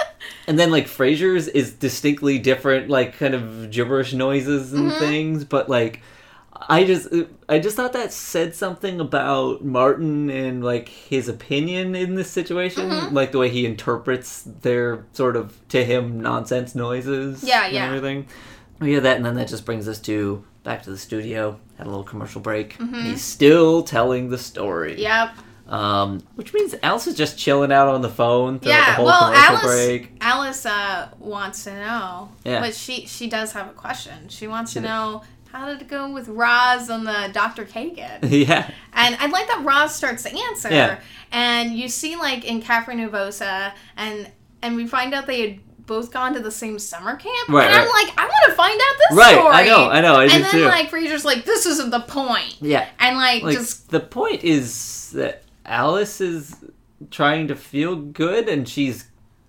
[0.46, 4.98] and then like Frasier's is distinctly different, like kind of gibberish noises and Mhm.
[4.98, 5.44] things.
[5.44, 6.00] But like,
[6.68, 7.08] I just
[7.48, 12.88] I just thought that said something about Martin and like his opinion in this situation,
[12.90, 13.12] Mhm.
[13.12, 17.42] like the way he interprets their sort of to him nonsense noises.
[17.44, 17.86] Yeah, and yeah.
[17.86, 18.26] everything.
[18.80, 21.58] We have that, and then that just brings us to back to the studio.
[21.78, 22.76] Had a little commercial break.
[22.78, 23.02] Mm-hmm.
[23.04, 25.00] He's still telling the story.
[25.00, 25.30] yep.
[25.68, 29.06] Um, which means Alice is just chilling out on the phone throughout the Yeah, whole
[29.06, 30.12] well, commercial Alice, break.
[30.20, 32.60] Alice uh, wants to know, Yeah.
[32.60, 34.28] but she she does have a question.
[34.28, 34.88] She wants She to does.
[34.90, 35.22] know
[35.52, 37.64] how did it go with Roz and the Dr.
[37.64, 38.70] Kagan, yeah.
[38.92, 40.98] and I like that Roz starts to answer, Yeah.
[41.30, 44.30] and you see like in Cafe Nervosa, and
[44.62, 47.74] and we find out they had both gone to the same summer camp, Right, and
[47.74, 48.04] I'm right.
[48.06, 49.54] like, I want to find out this Right, story.
[49.54, 50.64] I know, I know, I and then too.
[50.66, 52.86] like Frasier's like, this isn't the point, Yeah.
[53.00, 56.56] and like, Like just the point is that Alice is
[57.10, 59.06] trying to feel good and she's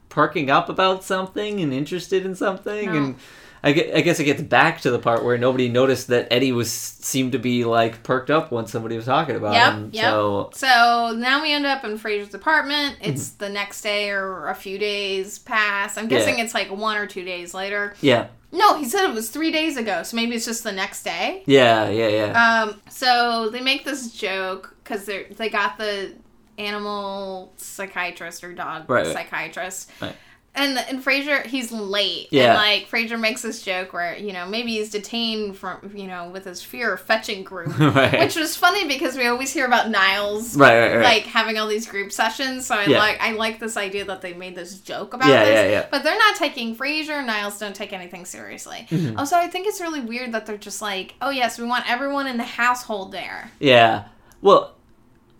[0.09, 2.97] perking up about something and interested in something No.
[2.97, 3.15] and
[3.65, 7.31] I, guess it gets back to the part where nobody noticed that Eddie was seemed
[7.31, 9.89] to be like perked up when somebody was talking about Yep, him.
[9.93, 10.03] yep.
[10.05, 12.97] So So now we end up in Frasier's apartment.
[13.01, 13.43] It's Mm-hmm.
[13.45, 15.97] the next day or a few days pass.
[15.97, 17.93] I'm guessing it's like one or two days later.
[18.01, 21.03] yeah, No, he said it was three days ago, so maybe it's just the next
[21.03, 21.43] day.
[21.45, 22.63] Yeah, yeah, yeah.
[22.63, 26.13] Um, so they make this joke because they they got the
[26.57, 29.05] animal psychiatrist or dog right.
[29.07, 29.89] psychiatrist.
[30.01, 30.15] Right.
[30.55, 32.27] And and Frasier, he's late.
[32.29, 32.49] Yeah.
[32.49, 36.29] And like Frasier makes this joke where you know maybe he's detained from you know
[36.29, 38.19] with his fear of fetching group, right.
[38.19, 41.03] which was funny because we always hear about Niles right, right, right.
[41.03, 42.67] like having all these group sessions.
[42.67, 42.99] So I Yeah.
[42.99, 45.53] like I like this idea that they made this joke about Yeah, this.
[45.55, 45.87] yeah, yeah.
[45.89, 48.85] But they're not taking Frasier Niles don't take anything seriously.
[48.91, 49.17] Mm-hmm.
[49.17, 52.27] Also, I think it's really weird that they're just like, oh yes, we want everyone
[52.27, 53.49] in the household there.
[53.59, 54.03] yeah.
[54.41, 54.75] Well,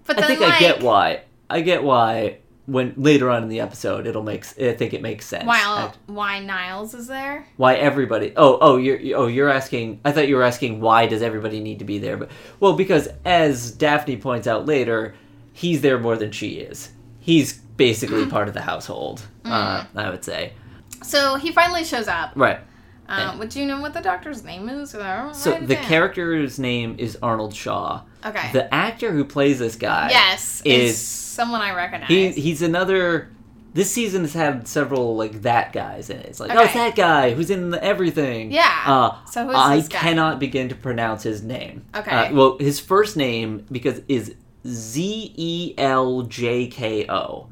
[0.07, 1.21] But I then think like I get why.
[1.51, 5.25] I get why when later on in the episode it'll make I think it makes
[5.25, 5.45] sense.
[5.45, 7.45] why why Niles is there.
[7.57, 11.21] why everybody oh oh you're oh you're asking i thought you were asking why does
[11.21, 12.29] everybody need to be there but
[12.61, 15.13] well because as daphne points out later
[15.51, 20.23] he's there more than she is he's basically part of the household uh, i would
[20.23, 20.53] say
[21.03, 22.31] So he finally shows up.
[22.35, 22.59] right
[23.19, 24.91] Um, would you know what the doctor's name is?
[24.91, 24.97] So
[25.59, 25.83] the down.
[25.85, 28.49] character's name is arnold shaw Okay.
[28.53, 32.09] the actor who plays this guy yes, is, is- someone I recognize.
[32.09, 33.29] he, he's another
[33.73, 36.27] this season has had several like that guys in it.
[36.27, 38.51] It's like, oh, it's that guy who's in the everything.
[38.51, 38.83] Yeah.
[38.85, 41.83] Uh, So who's I cannot begin to pronounce his name.
[41.95, 42.11] Okay.
[42.11, 44.35] Uh, well, his first name because is
[44.67, 47.49] Z E L J K O.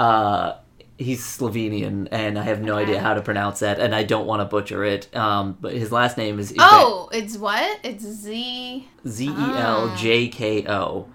[0.00, 0.54] Uh,
[0.98, 2.82] he's Slovenian, and I have no Okay.
[2.84, 5.14] idea how to pronounce that, and I don't want to butcher it.
[5.16, 7.80] Um, but his last name is oh, it's what?
[7.82, 8.88] It's Z.
[9.06, 11.08] Z E L J K O,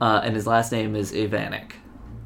[0.00, 1.72] uh, and his last name is Ivanek.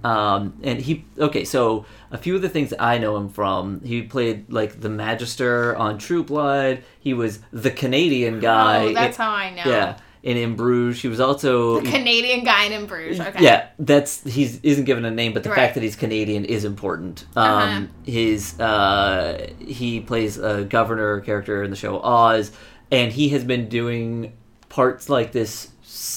[0.05, 3.81] Um, and he okay, so a few of the things that I know him from,
[3.81, 6.85] he played like the Magister on True Blood.
[7.01, 8.85] He was the Canadian guy.
[8.85, 9.62] oh, that's in- how I know.
[9.66, 9.96] yeah,
[10.27, 11.01] in In Bruges.
[11.03, 13.21] He was also The Canadian guy in Bruges.
[13.21, 13.43] Okay.
[13.45, 15.57] yeah, that's he's isn't given a name, but the Right.
[15.57, 17.25] fact that he's Canadian is important.
[17.37, 17.81] Um, Uh-huh.
[18.05, 22.51] His uh, he plays a governor character in the show Oz,
[22.91, 24.33] and he has been doing
[24.69, 25.69] parts like this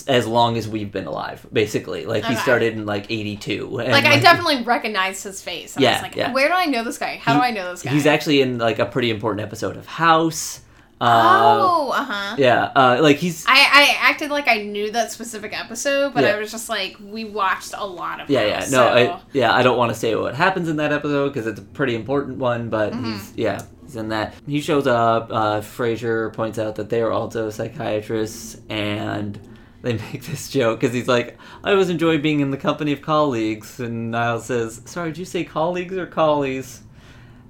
[0.08, 1.46] as long as we've been alive.
[1.54, 3.78] Basically, like he started in like '82.
[3.80, 5.76] and, Like I definitely recognized his face.
[5.76, 6.34] And I Yeah, was like, yeah.
[6.34, 7.18] where do I know this guy?
[7.22, 7.92] How do I know this guy?
[7.92, 10.62] He's actually in like a pretty important episode of House.
[11.02, 12.36] Uh, Oh, uh huh.
[12.38, 16.32] yeah, uh, like he's I, I acted like I knew that specific episode, but Yeah.
[16.36, 18.60] I was just like, we watched a lot of Yeah, yeah.
[18.62, 21.48] No, so- I, yeah, I don't want to say what happens in that episode because
[21.48, 23.14] it's a pretty important one, but Mm-hmm.
[23.14, 24.34] he's, yeah, he's in that.
[24.46, 29.40] He shows up, uh, Frasier points out that they are also psychiatrists, and
[29.82, 33.02] they make this joke because he's like, I always enjoy being in the company of
[33.02, 36.82] colleagues, and Niles says, sorry, did you say colleagues or collies?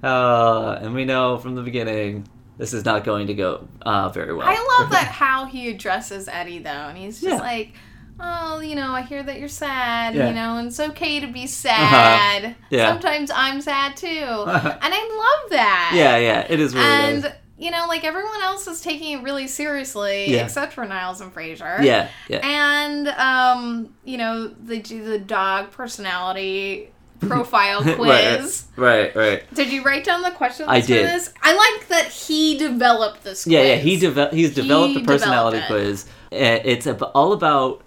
[0.04, 2.26] Uh, and we know from the beginning
[2.60, 4.46] this is not going to go uh, very well.
[4.46, 7.40] I love that how he addresses Eddie though, and he's just Yeah.
[7.40, 7.72] like,
[8.20, 10.28] "Oh, you know, I hear that you're sad, Yeah.
[10.28, 12.54] you know, and it's okay to be sad.
[12.68, 12.88] Yeah.
[12.90, 15.92] Sometimes I'm sad too, and I love that.
[15.94, 17.32] yeah, yeah, it is really and nice.
[17.58, 20.44] you know, like everyone else is taking it really seriously, Yeah.
[20.44, 21.82] except for Niles and Frasier.
[21.82, 22.40] Yeah, yeah.
[22.46, 28.64] And um, you know, they do the dog personality profile quiz.
[28.76, 29.54] Right, right, right.
[29.54, 31.06] Did you write down the questions I for did.
[31.06, 31.32] this?
[31.42, 33.52] I like that he developed this quiz.
[33.52, 33.74] Yeah, yeah.
[33.76, 35.84] He deve- he's developed He a personality developed it.
[35.84, 36.06] quiz.
[36.32, 37.82] Uh, It's all about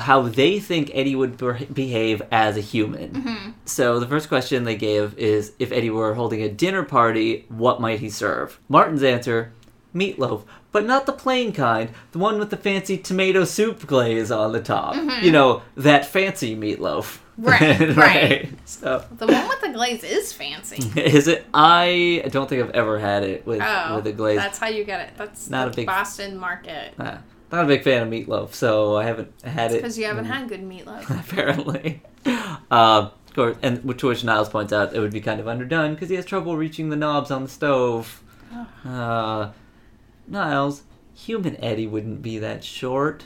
[0.00, 3.10] how they think Eddie would be- behave as a human.
[3.10, 3.50] Mm-hmm.
[3.66, 7.80] So the first question they gave is if Eddie were holding a dinner party, what
[7.80, 8.58] might he serve?
[8.68, 9.52] Martin's answer:
[9.94, 14.52] meatloaf, but not the plain kind, the one with the fancy tomato soup glaze on
[14.52, 14.94] the top.
[15.22, 17.18] You know, that fancy meatloaf.
[17.40, 17.44] Mm-hmm.
[17.48, 18.48] Right, right.
[18.66, 20.82] So The one with the glaze is fancy.
[21.00, 21.46] is it?
[21.54, 24.36] I don't think I've ever had it with Oh, with a glaze.
[24.36, 25.14] that's how you get it.
[25.16, 26.92] That's Not the a big- Boston market.
[26.98, 29.76] Ah, not a big fan of meatloaf, so I haven't had it.
[29.76, 31.08] Because you haven't had good meatloaf.
[31.26, 32.02] apparently.
[32.26, 35.94] Uh, of course, and which which Niles points out it would be kind of underdone
[35.94, 38.22] because he has trouble reaching the knobs on the stove.
[38.84, 39.52] Uh,
[40.28, 40.82] Niles,
[41.14, 43.24] human Eddie wouldn't be that short.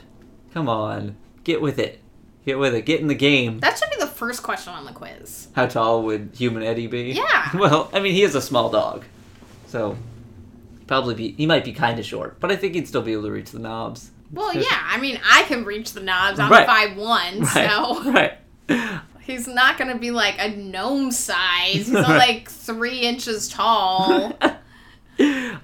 [0.53, 1.99] Come on, get with it.
[2.45, 2.85] Get with it.
[2.85, 3.59] Get in the game.
[3.59, 5.47] That should be the first question on the quiz.
[5.53, 7.11] How tall would human Eddie be?
[7.13, 7.49] Yeah.
[7.57, 9.05] Well, I mean, he is a small dog,
[9.67, 9.95] so
[10.87, 13.23] probably be he might be kind of short, but I think he'd still be able
[13.23, 14.11] to reach the knobs.
[14.31, 14.65] Well, yeah.
[14.85, 16.39] I mean, I can reach the knobs.
[16.39, 16.65] I'm Right.
[16.67, 17.69] five one, Right.
[17.71, 18.37] so Right.
[19.21, 21.73] he's not gonna be like a gnome size.
[21.87, 24.33] He's like three inches tall.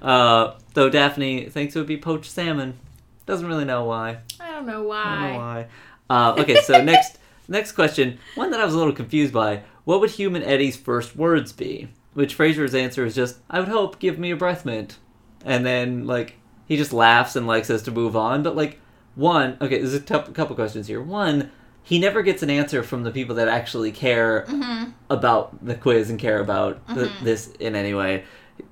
[0.01, 2.77] uh, though Daphne thinks it would be poached salmon.
[3.25, 4.17] Doesn't really know why.
[4.39, 5.37] I don't know I don't know why.
[5.37, 5.67] why.
[6.09, 7.17] Uh, okay, so next
[7.53, 9.63] next question, one that I was a little confused by.
[9.85, 11.89] What would human Eddie's first words be?
[12.13, 14.97] Which Frasier's answer is just, "I would hope, give me a breath mint,"
[15.45, 16.35] and then like
[16.65, 18.43] he just laughs and like says to move on.
[18.43, 18.79] But like
[19.15, 21.01] one, okay, there's a couple questions here.
[21.01, 24.91] One, he never gets an answer from the people that actually care Mm-hmm.
[25.09, 28.23] about the quiz and care about th- this in any way.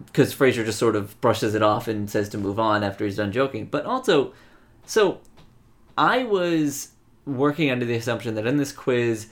[0.05, 3.17] because Frasier just sort of brushes it off and says to move on after he's
[3.17, 3.65] done joking.
[3.65, 4.31] But also,
[4.85, 5.19] so
[5.97, 6.90] I was
[7.25, 9.27] working under the assumption that in this quiz,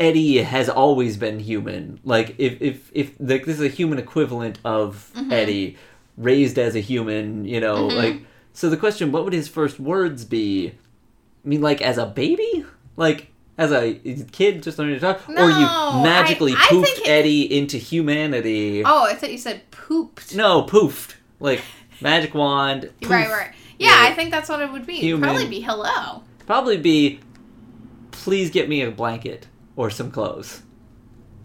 [0.00, 2.00] Eddie has always been human.
[2.04, 5.32] Like if if if like this is a human equivalent of mm-hmm.
[5.32, 5.76] Eddie,
[6.16, 7.96] raised as a human, you know, mm-hmm.
[7.96, 10.74] like so the question, what would his first words be?
[11.44, 13.94] I mean, like as a baby, like as a
[14.32, 15.66] kid just learning to talk, or you
[16.02, 18.82] magically I- it- Eddie into humanity.
[18.84, 20.34] Oh, I thought you said pooped.
[20.34, 21.14] No, poofed.
[21.40, 21.62] Like
[22.00, 22.90] magic wand.
[23.00, 23.10] poof.
[23.10, 23.54] Right, right.
[23.78, 24.10] Yeah, Yeah.
[24.10, 24.94] I think that's what it would be.
[24.94, 25.22] It'd Human.
[25.22, 26.24] Probably be hello.
[26.48, 27.20] Probably be.
[28.10, 30.62] Please get me a blanket or some clothes.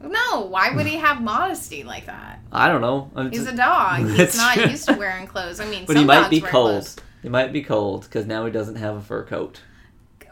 [0.02, 2.40] No, why would he have modesty like that?
[2.54, 3.12] I don't know.
[3.14, 4.08] I'm He's just- a dog.
[4.18, 5.60] He's not used to wearing clothes.
[5.60, 6.52] I mean, but he might be cold.
[6.52, 6.96] clothes.
[7.22, 9.60] He might be cold because now he doesn't have a fur coat.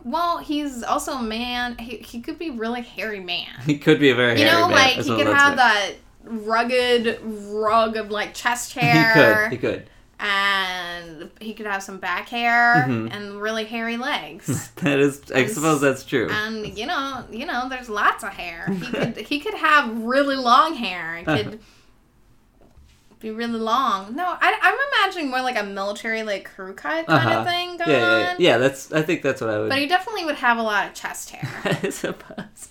[0.05, 1.77] Well, he's also a man.
[1.77, 3.47] He, he could be really hairy man.
[3.65, 5.57] He could be a very You hairy know, like he could have it.
[5.57, 5.91] that
[6.23, 9.49] rugged rug of like chest hair.
[9.49, 9.73] He could.
[9.73, 9.89] He could.
[10.21, 13.11] And he could have some back hair Mhm.
[13.11, 14.69] and really hairy legs.
[14.77, 15.21] That is.
[15.33, 16.29] I And suppose that's true.
[16.31, 18.67] and you know, you know, there's lots of hair.
[18.71, 21.17] He could he could have really long hair.
[21.17, 21.59] It could
[23.19, 24.15] be really long.
[24.15, 27.39] No, I, I'm imagining more like a military like crew cut kind Uh-huh.
[27.39, 28.29] of thing going Yeah, yeah, yeah.
[28.31, 28.35] on.
[28.39, 28.91] Yeah, That's.
[28.91, 29.69] I think that's what I would.
[29.69, 31.49] But he definitely would have a lot of chest hair
[31.83, 32.69] I suppose.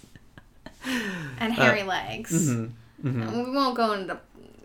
[1.38, 2.30] and hairy legs.
[2.52, 2.66] hmm
[3.02, 4.18] hmm And we won't go into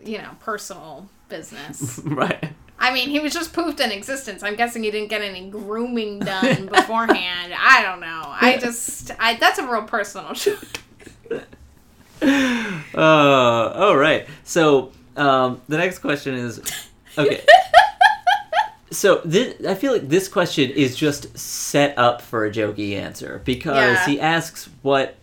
[0.04, 2.00] you know personal business.
[2.04, 2.50] Right.
[2.78, 4.42] I mean, he was just poofed in existence.
[4.42, 7.54] I'm guessing he didn't get any grooming done beforehand.
[7.58, 8.22] I don't know.
[8.26, 10.62] I just, I that's a real personal joke.
[12.22, 14.26] Uh, oh, right.
[14.44, 16.60] So, um, the next question is
[17.18, 17.44] okay.
[18.90, 23.42] so, this, I feel like this question is just set up for a jokey answer
[23.44, 24.06] because Yeah.
[24.06, 25.16] he asks what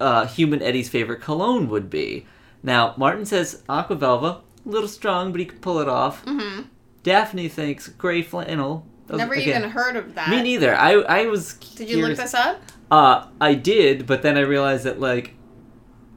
[0.00, 2.26] uh, human Eddie's favorite cologne would be.
[2.62, 6.22] Now, Martin says Aqua Velva, a little strong, but he could pull it off.
[6.26, 6.62] hmm
[7.02, 8.86] Daphne thinks gray flannel.
[9.06, 10.30] Those- Never again, even heard of that.
[10.30, 10.74] Me neither.
[10.74, 11.54] I I was.
[11.54, 12.60] Did you look this up?
[12.90, 15.34] Uh, I did, but then I realized that like,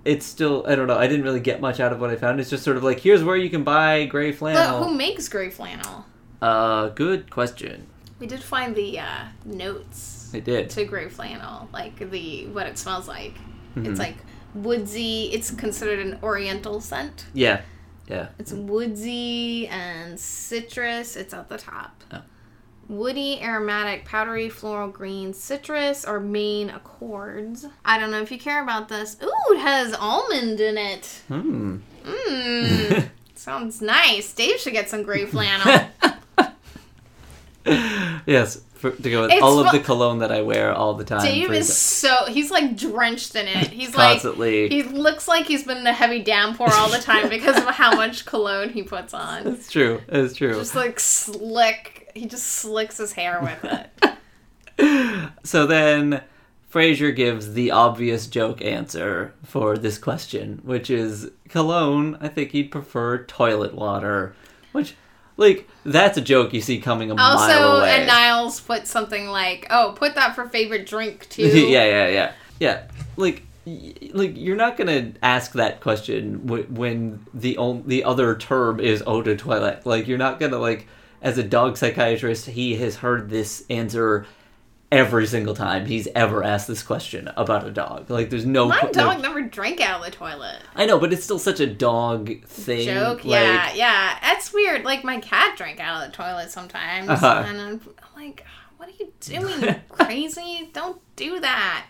[0.06, 0.98] it's still I don't know.
[0.98, 2.40] I didn't really get much out of what I found.
[2.40, 4.84] It's just sort of like here's where you can buy gray But flannel.
[4.84, 6.06] who makes gray flannel?
[6.42, 7.88] Uh, good question.
[8.20, 10.70] We did find the uh, notes I did.
[10.72, 13.36] to gray flannel, like the what it smells like.
[13.76, 13.88] Mhm.
[13.88, 14.18] It's like
[14.54, 15.30] woodsy.
[15.34, 17.26] It's considered an oriental scent.
[17.34, 17.62] Yeah,
[18.08, 18.28] yeah.
[18.40, 21.16] It's woodsy and citrus.
[21.16, 22.04] It's at the top.
[22.12, 22.22] Oh.
[22.90, 27.66] Woody, aromatic, powdery, floral, green, citrus, are main accords.
[27.86, 29.16] I don't know if you care about this.
[29.24, 31.22] Ooh, it has almond in it.
[31.30, 31.78] Hmm.
[32.04, 33.10] Mmm.
[33.36, 34.34] sounds nice.
[34.34, 35.90] Dave should get some gray flannel.
[38.26, 41.06] yes, for, to go with It's all of the cologne that I wear all the
[41.06, 41.24] time.
[41.24, 43.70] Dave is so he's like drenched in it.
[43.70, 44.68] He's like constantly.
[44.68, 47.96] he looks like he's been in a heavy downpour all the time because of how
[47.96, 49.48] much cologne he puts on.
[49.48, 50.02] It's true.
[50.10, 50.56] It's true.
[50.56, 52.12] Just like slick.
[52.14, 53.88] He just slicks his hair with
[54.76, 55.30] it.
[55.44, 56.22] so then
[56.70, 62.18] Frasier gives the obvious joke answer for this question, which is cologne.
[62.20, 64.36] I think he'd prefer toilet water,
[64.74, 64.96] which,
[65.38, 67.90] like, that's a joke you see coming a mile Also, away.
[67.98, 72.32] and Niles put something like, "Oh, put that for favorite drink too." yeah, yeah, yeah,
[72.60, 72.84] yeah.
[73.18, 78.36] Like, y- like you're not gonna ask that question w- when the on- the other
[78.36, 79.86] term is eau de toilette.
[79.86, 80.88] Like, you're not gonna like,
[81.22, 84.26] as a dog psychiatrist, he has heard this answer
[84.94, 88.10] every single time he's ever asked this question about a dog.
[88.10, 90.60] Like, there's no My no- dog never drank out of the toilet.
[90.76, 92.86] I know, but it's still such a dog thing.
[92.86, 94.18] Joke, like- yeah, yeah.
[94.22, 94.84] That's weird.
[94.86, 97.44] Like my cat drank out of the toilet sometimes, Uh-huh.
[97.48, 97.82] and I'm
[98.16, 98.46] like,
[98.78, 99.76] "What are you doing?
[99.90, 100.70] Crazy?
[100.74, 101.90] Don't do that."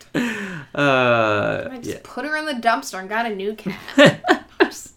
[0.74, 1.98] Uh, I just yeah.
[2.04, 4.48] put her in the dumpster and got a new cat.
[4.62, 4.94] Just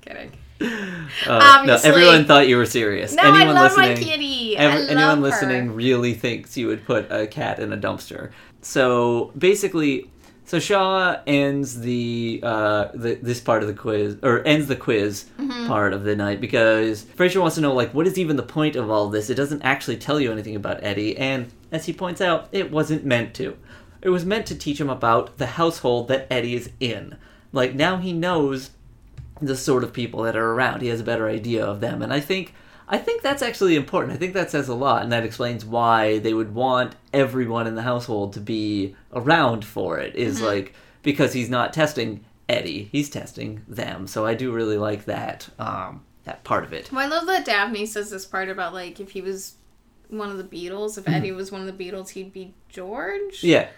[0.00, 0.32] kidding.
[0.60, 3.12] Uh, no, everyone thought you were serious.
[3.14, 4.56] No, anyone I love listening, my kitty.
[4.56, 5.22] ev- I love anyone her.
[5.22, 8.30] listening really thinks you would put a cat in a dumpster.
[8.62, 10.10] So basically,
[10.44, 15.26] so Shaw ends the uh the, this part of the quiz or ends the quiz
[15.38, 15.66] Mm-hmm.
[15.68, 18.76] part of the night because Frasier wants to know like what is even the point
[18.76, 19.30] of all this?
[19.30, 23.04] It doesn't actually tell you anything about Eddie, and as he points out, it wasn't
[23.04, 23.56] meant to.
[24.02, 27.16] It was meant to teach him about the household that Eddie is in.
[27.52, 28.70] Like now he knows
[29.40, 30.82] the sort of people that are around.
[30.82, 32.54] He has a better idea of them, and I think
[32.88, 34.12] I think that's actually important.
[34.12, 37.74] I think that says a lot, and that explains why they would want everyone in
[37.76, 40.14] the household to be around for it.
[40.16, 44.06] Is like because he's not testing Eddie, he's testing them.
[44.06, 46.90] So I do really like that um, that part of it.
[46.92, 49.54] Well, I love that Daphne says this part about like if he was
[50.08, 53.38] one of the Beatles, if Eddie was one of the Beatles, he'd be George.
[53.38, 53.46] Mm-hmm.
[53.46, 53.68] Yeah,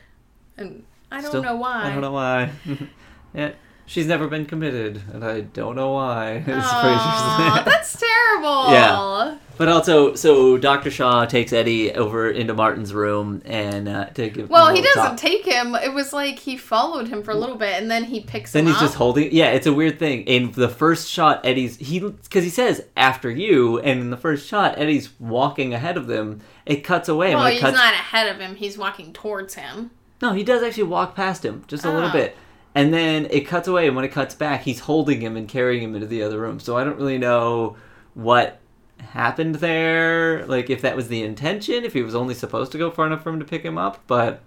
[0.57, 1.85] And I don't Still- know why.
[1.85, 2.51] I don't know why.
[3.35, 3.53] yeah,
[3.85, 6.37] She's never been committed, and I don't know why.
[6.47, 7.65] is Aw, Frasier's name.
[7.67, 8.71] that's terrible.
[8.73, 9.37] Yeah.
[9.59, 10.91] But also, so Dr.
[10.91, 14.45] Shaw takes Eddie over into Martin's room and uh, to give.
[14.47, 15.17] him Well, he doesn't talk.
[15.19, 15.75] take him.
[15.75, 18.55] It was like he followed him for a little bit, and then he picks up
[18.55, 18.81] Then he's up.
[18.81, 19.31] just holding.
[19.33, 20.23] Yeah, it's a weird thing.
[20.23, 24.49] In the first shot, Eddie's he because he says after you, and in the first
[24.49, 26.41] shot, Eddie's walking ahead of them.
[26.65, 27.35] It cuts away.
[27.35, 28.55] well, he's cuts, not ahead of him.
[28.55, 29.91] He's walking towards him.
[30.23, 32.13] No, he does actually walk past him just a little Oh.
[32.13, 32.37] bit.
[32.75, 35.83] And then it cuts away, and when it cuts back, he's holding him and carrying
[35.83, 36.61] him into the other room.
[36.61, 37.77] So I don't really know
[38.15, 38.59] what
[38.99, 40.47] happened there.
[40.47, 43.23] Like, if that was the intention, if he was only supposed to go far enough
[43.23, 44.41] for him to pick him up, but.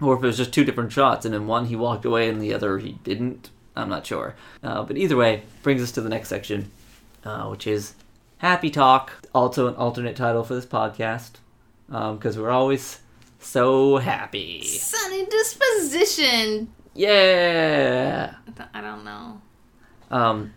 [0.00, 2.42] Or if it was just two different shots, and in one he walked away and
[2.42, 3.50] the other he didn't.
[3.76, 4.34] I'm not sure.
[4.60, 6.72] Uh, but either way, brings us to the next section,
[7.24, 7.94] uh, which is
[8.38, 9.12] Happy Talk.
[9.32, 11.34] Also, an alternate title for this podcast,
[11.88, 12.98] because we're always
[13.38, 14.64] so happy.
[14.64, 16.72] Sunny disposition.
[16.94, 18.34] Yeah.
[18.74, 19.40] I don't know.
[20.10, 20.52] Um,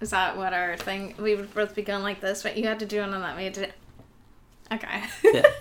[0.00, 1.14] Is that what our thing?
[1.18, 3.36] We would both be going like this, but you had to do it on that.
[3.36, 3.68] We had to.
[4.72, 5.02] Okay.
[5.22, 5.42] Yeah.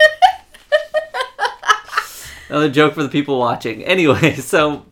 [2.50, 3.84] another joke for the people watching.
[3.84, 4.86] Anyway, so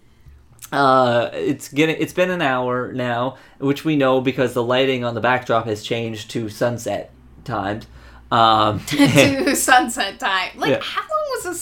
[0.71, 5.13] uh, it's getting it's been an hour now, which we know because the lighting on
[5.15, 7.11] the backdrop has changed to sunset
[7.43, 7.87] times.
[8.31, 10.51] Um, to sunset time.
[10.57, 10.79] Like, Yeah.
[10.81, 11.61] how long was this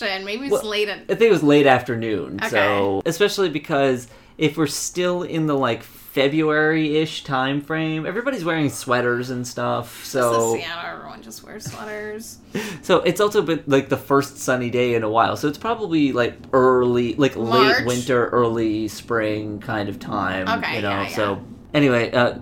[0.00, 0.98] Maybe it's Well, late at.
[1.02, 2.38] I think it was late afternoon.
[2.40, 2.48] Okay.
[2.50, 9.30] So especially because if we're still in the like February-ish time frame, everybody's wearing sweaters
[9.30, 10.04] and stuff.
[10.04, 10.84] So Seattle.
[10.84, 12.38] Everyone just wears sweaters.
[12.82, 15.36] So it's also been like the first sunny day in a while.
[15.36, 17.78] So it's probably like early, like March?
[17.78, 20.46] late winter, early spring kind of time.
[20.46, 20.90] Okay, you know.
[20.90, 21.16] yeah, yeah.
[21.16, 22.38] So anyway, uh,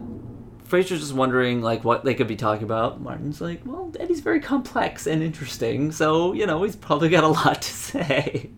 [0.73, 2.99] Frasier's just wondering like what they could be talking about.
[2.99, 7.29] Martin's like, well, Eddie's very complex and interesting, so you know he's probably got a
[7.29, 8.49] lot to say.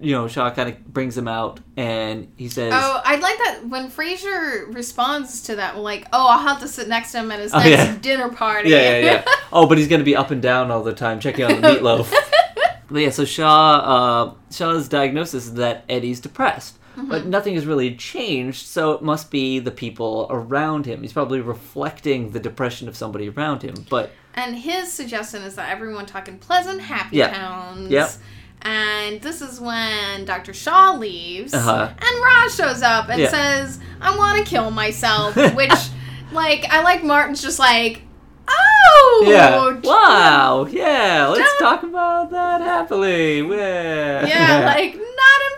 [0.00, 3.66] you know, Shaw kind of brings him out, and he says, Oh, I like that
[3.66, 7.38] when Frasier responds to that, like, "Oh, I'll have to sit next to him at
[7.40, 7.96] his Oh, next yeah.
[7.98, 9.24] dinner party." Yeah, yeah, yeah.
[9.52, 12.12] oh, but he's gonna be up and down all the time, checking on the meatloaf.
[12.90, 17.08] but yeah, so Shaw, uh, Shaw's diagnosis is that Eddie's depressed, Mm-hmm.
[17.08, 18.66] but nothing has really changed.
[18.66, 21.00] So it must be the people around him.
[21.02, 23.74] He's probably reflecting the depression of somebody around him.
[23.88, 27.32] But And his suggestion is that everyone talk in pleasant, happy Yeah.
[27.72, 27.90] tones.
[27.90, 28.10] Yep.
[28.62, 30.52] And this is when Dr.
[30.54, 31.88] Shaw leaves, Uh-huh.
[31.90, 33.28] and Roz shows up and Yeah.
[33.30, 35.72] says, "I want to kill myself." Which,
[36.32, 38.02] like, I like Martin's just like,
[38.48, 43.40] "Oh, yeah, wow, yeah, let's talk about that happily.
[43.40, 45.51] Yeah, Yeah, like not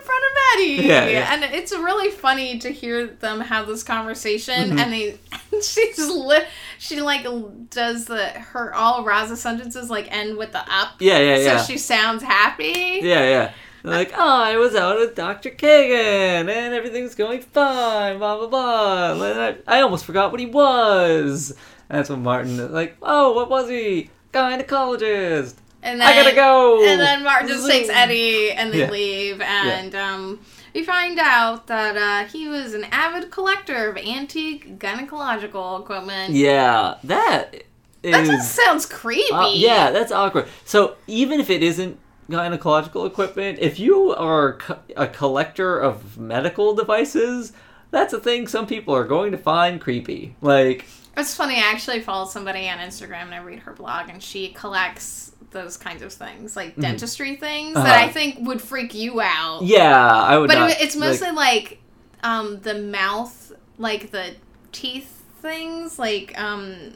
[0.53, 0.87] in front of Eddie.
[0.87, 1.33] Yeah, yeah.
[1.33, 4.79] And it's really funny to hear them have this conversation Mhm.
[4.79, 5.17] and they
[5.61, 6.45] she's li-
[6.77, 7.25] she like
[7.69, 10.93] does the her all Raza sentences like end with the up.
[10.99, 11.57] yeah, yeah, yeah.
[11.57, 12.99] So she sounds happy.
[13.01, 13.51] Yeah, yeah.
[13.83, 15.51] They're like, oh, I was out with Dr.
[15.51, 19.11] Kagan, and everything's going fine, blah, blah, blah.
[19.13, 21.51] And I, I almost forgot what he was.
[21.87, 24.09] And That's when Martin is like, oh, what was he?
[24.33, 25.53] Gynecologist.
[25.85, 26.83] And I gotta go.
[26.85, 28.89] And then Martin just takes Eddie and they Yeah.
[28.91, 30.39] leave and um
[30.73, 36.33] we find out that uh, he was an avid collector of antique gynecological equipment.
[36.33, 37.63] Yeah, that
[38.01, 38.27] That is.
[38.29, 39.31] just sounds creepy.
[39.31, 40.47] uh, yeah, that's awkward.
[40.65, 41.97] So even if it isn't
[42.29, 47.53] gynecological equipment, if you are co- a collector of medical devices,
[47.91, 50.35] that's a thing some people are going to find creepy.
[50.41, 51.55] Like, It's funny.
[51.55, 55.75] I actually follow somebody on Instagram and I read her blog, and she collects those
[55.77, 58.05] kinds of things, like dentistry things, that Uh-huh.
[58.05, 59.63] I think would freak you out.
[59.63, 60.69] yeah, I would but not.
[60.69, 61.79] it, it's like- mostly like,
[62.23, 64.35] um, the mouth, like the
[64.71, 66.93] teeth things, like um,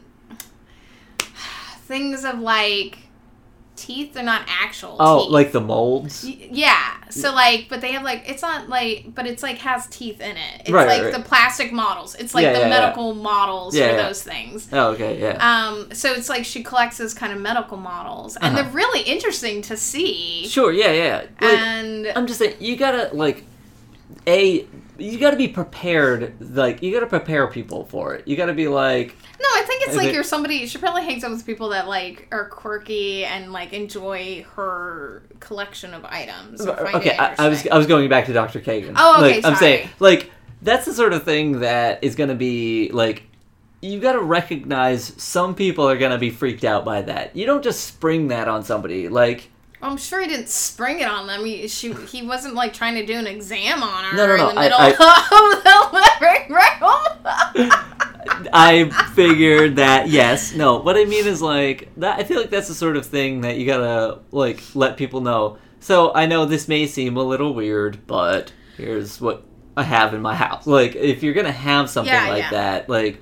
[1.87, 2.99] things of like
[3.79, 4.13] teeth.
[4.13, 4.97] They're not actual.
[4.99, 5.31] Oh, teeth.
[5.31, 6.23] like the molds?
[6.27, 6.77] Yeah.
[7.09, 10.37] So like, but they have like it's not like, but it's like has teeth in
[10.37, 10.61] it.
[10.61, 11.13] It's Right, like right.
[11.13, 12.15] the plastic models.
[12.15, 12.79] It's like Yeah, the yeah, yeah.
[12.81, 14.07] medical models Yeah, for yeah.
[14.07, 14.67] those things.
[14.71, 15.37] Oh, okay, yeah.
[15.69, 18.61] Um, so it's like she collects those kind of medical models, and Uh-huh.
[18.63, 20.47] they're really interesting to see.
[20.47, 21.15] Sure, yeah, yeah.
[21.41, 23.43] Like, and I'm just saying, you gotta, like,
[24.27, 24.65] A,
[24.99, 26.35] you gotta be prepared.
[26.39, 28.27] Like, you gotta prepare people for it.
[28.27, 30.65] You gotta be like, no, I think it's like it- you're somebody.
[30.67, 35.93] She probably hangs out with people that like are quirky and like enjoy her collection
[35.93, 36.65] of items.
[36.65, 37.65] Uh, okay, I, I was.
[37.67, 38.59] I was going back to Dr.
[38.59, 38.93] Kagan.
[38.97, 40.31] Oh, okay, like, I'm saying, like,
[40.61, 43.23] that's the sort of thing that is gonna be, like,
[43.81, 47.35] you gotta recognize some people are gonna be freaked out by that.
[47.35, 49.07] You don't just spring that on somebody.
[49.07, 49.49] Like,
[49.81, 51.45] I'm sure he didn't spring it on them.
[51.45, 54.49] He she he wasn't like trying to do an exam on her No, no, no,
[54.49, 57.79] in the I- middle of the living room.
[58.53, 60.53] I figured that yes.
[60.53, 62.19] No, what I mean is like that.
[62.19, 65.57] I feel like that's the sort of thing that you gotta like let people know.
[65.79, 69.43] So I know this may seem a little weird, but here's what
[69.77, 70.67] I have in my house.
[70.67, 72.49] Like, if you're gonna have something Yeah, like yeah.
[72.51, 73.21] that, like,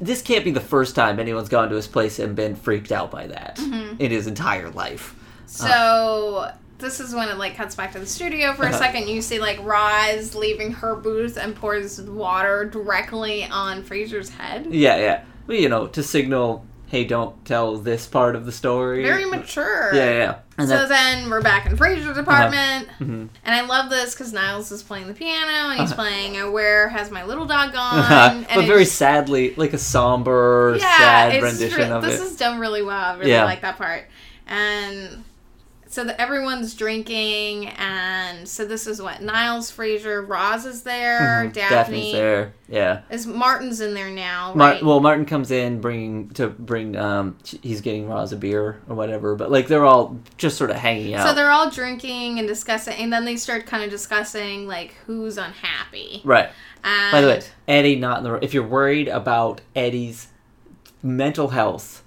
[0.00, 3.10] this can't be the first time anyone's gone to his place and been freaked out
[3.10, 4.00] by that Mm-hmm.
[4.00, 5.14] in his entire life.
[5.46, 8.78] So this is when it like cuts back to the studio for a Uh-huh.
[8.78, 9.08] second.
[9.08, 14.66] You see like Roz leaving her booth and pours water directly on Frasier's head.
[14.70, 15.20] Yeah, yeah.
[15.46, 19.02] Well, you know, to signal, hey, don't tell this part of the story.
[19.04, 19.90] Very mature.
[19.94, 20.34] Yeah, yeah.
[20.58, 23.28] And So that, then we're back in Frasier's apartment, Mhm.
[23.44, 26.02] and I love this because Niles is playing the piano and he's Uh-huh.
[26.02, 29.78] playing uh, "Where Has My Little Dog Gone?" and but very it's- sadly, like a
[29.78, 33.14] somber, yeah, sad rendition re- of this is done really well.
[33.14, 33.44] I really Yeah.
[33.44, 34.04] like that part,
[34.46, 35.24] and
[35.96, 41.54] so that everyone's drinking, and so this is what Niles, Frasier, Roz is there, Mhm.
[41.54, 42.52] Daphne, Daphne's there.
[42.68, 43.00] Yeah.
[43.08, 44.84] is Martin's in there now, Mar- right?
[44.84, 46.96] well, Martin comes in bringing to bring.
[46.98, 50.76] Um, he's getting Roz a beer or whatever, but like they're all just sort of
[50.76, 51.26] hanging out.
[51.26, 55.38] so they're all drinking and discussing, and then they start kind of discussing like who's
[55.38, 56.20] unhappy.
[56.24, 56.50] right.
[56.84, 58.40] And By the way, Eddie not in the room.
[58.42, 60.28] If you're worried about Eddie's
[61.02, 62.02] mental health,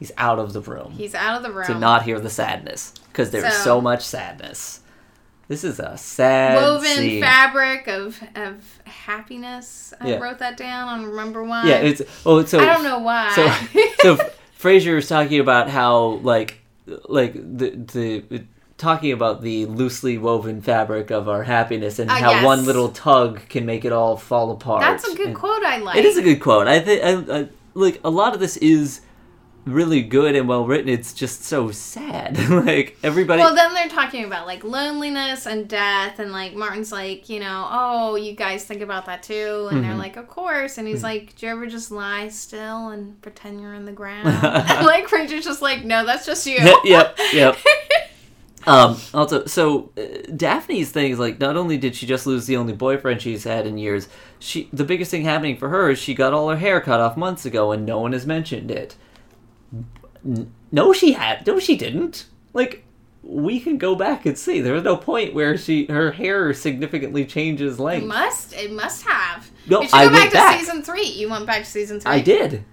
[0.00, 1.66] he's out of the room he's out of the room.
[1.66, 4.80] to not hear the sadness because there's so, So- much sadness.
[5.48, 7.20] This is a sad woven scene.
[7.20, 9.92] fabric of of happiness.
[10.00, 10.16] I Yeah.
[10.18, 10.88] wrote that down.
[10.88, 11.64] I don't remember why.
[11.66, 13.32] Yeah, it's oh, so I don't know why.
[13.34, 13.48] so
[14.00, 14.30] so
[14.60, 16.60] Frasier is talking about how like
[17.08, 18.44] like the the
[18.78, 22.44] talking about the loosely woven fabric of our happiness and Ah, how yes.
[22.44, 24.80] one little tug can make it all fall apart.
[24.82, 25.62] That's a good And quote.
[25.64, 25.96] I like.
[25.96, 26.66] It is a good quote.
[26.68, 29.00] I think like a lot of this is
[29.66, 30.88] really good and well written.
[30.88, 32.38] It's just so sad.
[32.50, 33.40] like everybody.
[33.42, 37.68] Well, then they're talking about like loneliness and death, and like Martin's like, you know,
[37.70, 39.98] oh, you guys think about that too, and they're Mhm.
[39.98, 43.74] like, of course, and he's like, do you ever just lie still and pretend you're
[43.74, 44.28] in the ground?
[44.28, 44.42] and
[44.86, 46.58] like Frasier's just like, no, that's just you.
[46.84, 47.56] yep, yep.
[48.66, 50.02] Um, also, so uh,
[50.36, 53.66] Daphne's thing is like, not only did she just lose the only boyfriend she's had
[53.66, 54.06] in years,
[54.38, 57.16] she the biggest thing happening for her is she got all her hair cut off
[57.16, 58.96] months ago, and no one has mentioned it.
[60.72, 61.46] No, she had.
[61.46, 62.26] No, she didn't.
[62.52, 62.84] Like,
[63.22, 64.60] we can go back and see.
[64.60, 68.04] There was no point where she her hair significantly changes length.
[68.04, 68.52] It must.
[68.54, 69.50] It must have.
[69.68, 70.60] No, I go back went to back.
[70.60, 71.06] season three.
[71.06, 72.12] You went back to season three.
[72.12, 72.64] I did.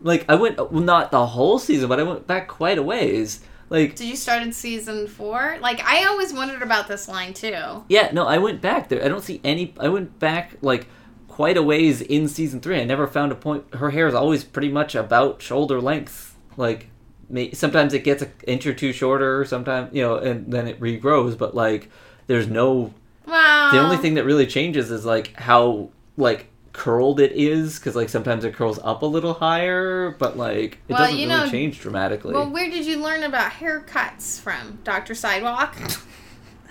[0.00, 3.40] Like, I went well, not the whole season, but I went back quite a ways.
[3.70, 5.56] Like, Did you start in season four?
[5.60, 7.84] Like I always wondered about this line too.
[7.88, 9.02] Yeah, no, I went back there.
[9.02, 9.74] I don't see any.
[9.80, 10.86] I went back like
[11.28, 12.78] quite a ways in season three.
[12.80, 13.74] I never found a point.
[13.74, 16.33] Her hair is always pretty much about shoulder length.
[16.56, 16.88] Like,
[17.28, 19.44] may, sometimes it gets an inch or two shorter.
[19.44, 21.36] Sometimes you know, and then it regrows.
[21.36, 21.90] But like,
[22.26, 22.92] there's no.
[23.26, 23.70] Wow.
[23.72, 28.08] The only thing that really changes is like how like curled it is because like
[28.08, 31.80] sometimes it curls up a little higher, but like it Well, doesn't really know- change
[31.80, 32.34] dramatically.
[32.34, 35.76] Well, where did you learn about haircuts from, Doctor Sidewalk?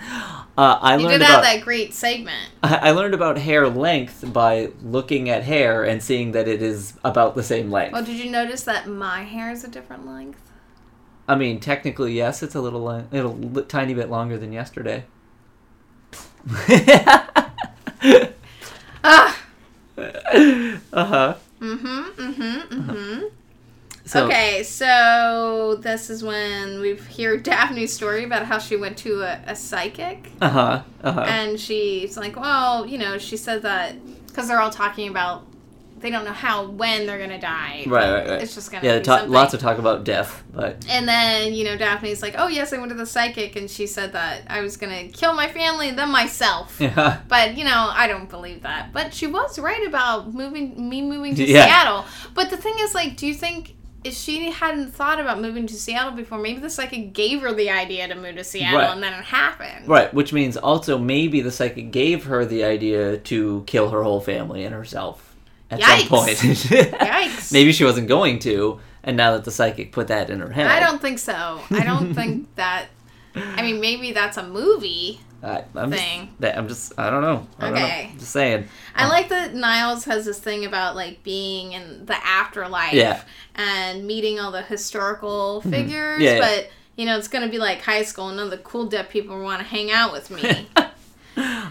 [0.00, 2.50] uh, I You learned did have about that great segment.
[2.62, 6.94] I I learned about hair length by looking at hair and seeing that it is
[7.04, 7.92] about the same length.
[7.92, 10.40] Well, did you notice that my hair is a different length?
[11.26, 15.04] I mean, technically, yes, it's a little, li- a li- tiny bit longer than yesterday.
[19.06, 19.38] Ah.
[19.98, 21.34] uh huh.
[21.60, 22.20] Mm-hmm.
[22.20, 22.80] Mm-hmm.
[22.80, 23.26] Mm-hmm.
[24.06, 29.22] So, okay, so this is when we hear Daphne's story about how she went to
[29.22, 30.82] a, a psychic, Uh huh.
[31.02, 31.20] Uh huh.
[31.26, 33.94] and she's like, well, you know, she said that
[34.26, 35.46] because they're all talking about
[36.00, 37.84] they don't know how when they're gonna die.
[37.86, 38.42] Right, right, right.
[38.42, 41.64] It's just gonna Yeah, be ta- lots of talk about death, but And then, you
[41.64, 44.60] know, Daphne's like, oh, yes, I went to the psychic, and she said that I
[44.60, 46.76] was going to kill my family and then myself.
[46.80, 47.20] yeah.
[47.26, 48.92] But, you know, I don't believe that.
[48.92, 51.64] But she was right about moving me moving to Yeah.
[51.64, 52.04] Seattle.
[52.34, 53.74] But the thing is, like, do you think
[54.04, 57.70] if she hadn't thought about moving to Seattle before, maybe the psychic gave her the
[57.70, 58.90] idea to move to Seattle Right.
[58.90, 59.88] and then it happened?
[59.88, 64.20] Right, which means also maybe the psychic gave her the idea to kill her whole
[64.20, 65.34] family and herself
[65.70, 65.98] at Yikes.
[66.00, 66.36] some point.
[66.36, 67.52] Yikes.
[67.52, 70.66] maybe she wasn't going to, and now that the psychic put that in her head.
[70.66, 71.60] I don't think so.
[71.70, 72.86] I don't think that.
[73.34, 75.20] I mean, maybe that's a movie.
[75.44, 76.26] I, I'm thing.
[76.28, 77.46] Just, that, I'm just, I don't know.
[77.58, 77.84] I don't know.
[77.84, 78.08] Okay.
[78.12, 78.68] I'm just saying.
[78.94, 83.22] I like that Niles has this thing about like being in the afterlife Yeah.
[83.54, 86.22] and meeting all the historical figures, Mm-hmm.
[86.22, 86.40] Yeah, yeah.
[86.40, 89.10] but you know, it's gonna be like high school and none of the cool deaf
[89.10, 90.68] people want to hang out with me.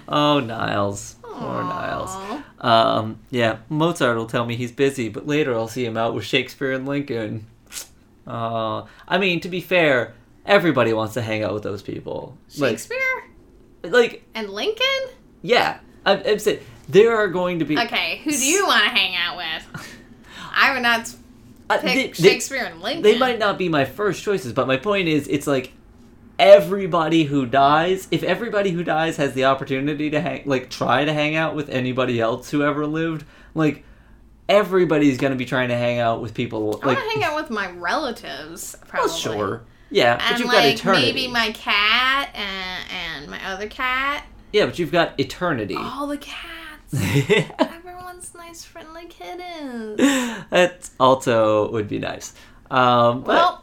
[0.09, 1.15] Oh, Niles.
[1.23, 2.41] Poor Niles.
[2.59, 6.25] Um, yeah, Mozart will tell me he's busy, but later I'll see him out with
[6.25, 7.47] Shakespeare and Lincoln.
[8.27, 10.13] Uh, I mean, to be fair,
[10.45, 12.37] everybody wants to hang out with those people.
[12.49, 13.23] Shakespeare Like,
[13.83, 14.85] like and Lincoln?
[15.41, 16.59] yeah, I, I'm saying
[16.89, 17.77] there are going to be.
[17.77, 19.97] Okay, who do you want to hang out with?
[20.55, 21.13] I would not
[21.69, 23.03] uh, pick they- they- Shakespeare and Lincoln.
[23.03, 25.71] they might not be my first choices, but my point is, it's like
[26.39, 31.13] everybody who dies, if everybody who dies has the opportunity to hang, like try to
[31.13, 33.25] hang out with anybody else who ever lived,
[33.55, 33.83] like
[34.49, 36.79] everybody's gonna be trying to hang out with people.
[36.83, 39.09] I Like, want to hang out with my relatives, probably.
[39.09, 39.63] well, sure,
[39.93, 41.05] yeah, but And you've got like eternity.
[41.05, 42.83] maybe my cat and,
[43.21, 44.25] and my other cat.
[44.51, 45.75] yeah, but you've got eternity.
[45.77, 46.93] All the cats.
[47.59, 49.97] Everyone's nice, friendly kittens.
[50.49, 52.33] that also would be nice.
[52.69, 53.59] Um, but- Well,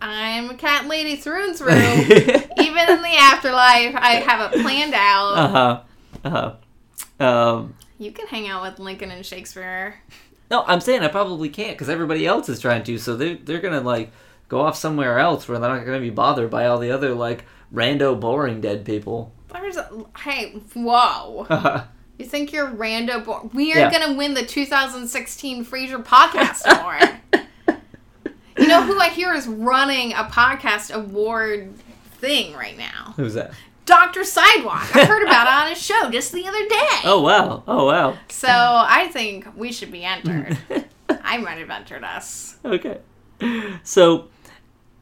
[0.00, 1.68] I'm a cat lady through and through.
[1.70, 5.32] Even in the afterlife, I have it planned out.
[5.34, 5.80] uh huh,
[6.24, 6.30] uh
[7.20, 7.24] huh.
[7.24, 10.00] Um, You can hang out with Lincoln and Shakespeare.
[10.50, 12.98] No, I'm saying I probably can't because everybody else is trying to.
[12.98, 14.10] So they they're gonna like
[14.52, 17.46] go off somewhere else where they're not gonna be bothered by all the other like
[17.74, 19.32] rando boring dead people.
[19.50, 21.46] There's a, hey, whoa.
[22.18, 23.24] You think you're rando?
[23.24, 23.90] Bo- we are Yeah.
[23.90, 27.18] gonna win the 2016 Fraser Podcast Award.
[28.58, 31.72] you know who I hear is running a podcast award
[32.20, 33.14] thing right now?
[33.16, 33.52] who's that?
[33.86, 34.22] Dr.
[34.24, 34.94] Sidewalk.
[34.94, 37.00] I heard about it on his show just the other day.
[37.04, 38.16] Oh wow, oh wow.
[38.28, 40.58] So I think we should be entered.
[41.08, 42.56] I might have entered us.
[42.64, 42.98] okay.
[43.82, 44.28] So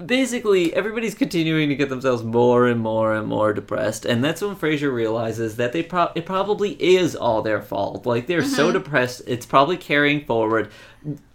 [0.05, 4.57] basically, everybody's continuing to get themselves more and more and more depressed, and that's when
[4.57, 8.07] Frasier realizes that they pro- it probably is all their fault.
[8.07, 10.71] Like they're so depressed, it's probably carrying forward.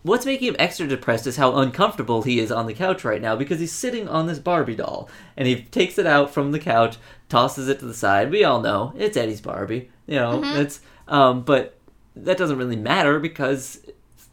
[0.03, 3.35] What's making him extra depressed is how uncomfortable he is on the couch right now
[3.35, 6.97] because he's sitting on this Barbie doll, and he takes it out from the couch,
[7.29, 8.31] tosses it to the side.
[8.31, 10.41] We all know it's Eddie's Barbie, you know.
[10.43, 11.77] It's um, but
[12.15, 13.85] that doesn't really matter because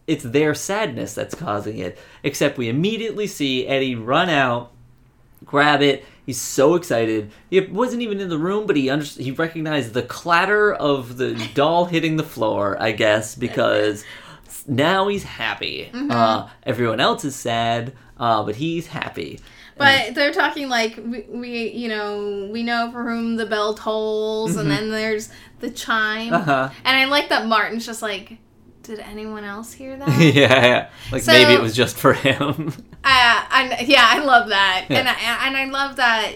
[0.07, 1.99] it's their sadness that's causing it.
[2.23, 4.73] Except we immediately see Eddie run out,
[5.45, 6.05] grab it.
[6.25, 7.33] He's so excited.
[7.51, 11.35] He wasn't even in the room, but he under- he recognized the clatter of the
[11.55, 12.77] doll hitting the floor.
[12.81, 14.05] I guess because
[14.67, 15.91] now he's happy.
[15.93, 19.41] Uh, everyone else is sad, uh, but he's happy.
[19.77, 24.57] But they're talking like we, we, you know, we know for whom the bell tolls,
[24.57, 25.31] and then there's
[25.61, 26.33] the chime.
[26.33, 26.71] Uh-huh.
[26.85, 28.39] And I like that Martin's just like,
[28.83, 30.09] did anyone else hear that?
[30.21, 30.33] yeah,
[30.67, 30.91] yeah.
[31.11, 32.73] Like So- maybe it was just for him.
[33.05, 34.99] Uh, and yeah, I love that, Yeah.
[35.01, 36.35] and I, and I love that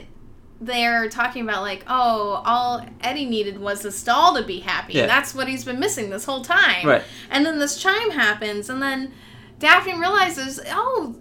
[0.61, 4.94] they're talking about like, oh, all Eddie needed was this doll to be happy.
[4.94, 5.07] Yeah.
[5.07, 6.84] That's what he's been missing this whole time.
[6.84, 7.03] Right.
[7.30, 9.12] And then this chime happens, and then
[9.61, 11.14] Daphne realizes, oh,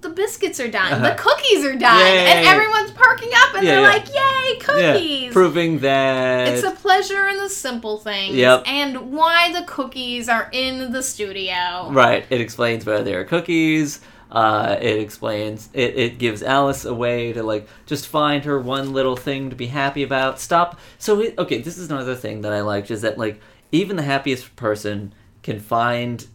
[0.00, 1.08] the biscuits are done, Uh-huh.
[1.10, 2.26] the cookies are done, Yay.
[2.26, 3.88] and everyone's parking up, and Yeah, they're yeah.
[3.88, 5.22] like, yay, cookies!
[5.24, 8.62] yeah, proving that It's a pleasure in the simple things, Yep.
[8.66, 11.90] and why the cookies are in the studio.
[11.90, 12.24] Right.
[12.30, 14.00] It explains where there are cookies.
[14.30, 15.70] Uh, it explains.
[15.72, 19.56] It, it gives Alice a way to like just find her one little thing to
[19.56, 20.38] be happy about.
[20.38, 20.78] Stop.
[20.98, 23.40] So it, okay, this is another thing that I liked is that like
[23.72, 26.26] even the happiest person can find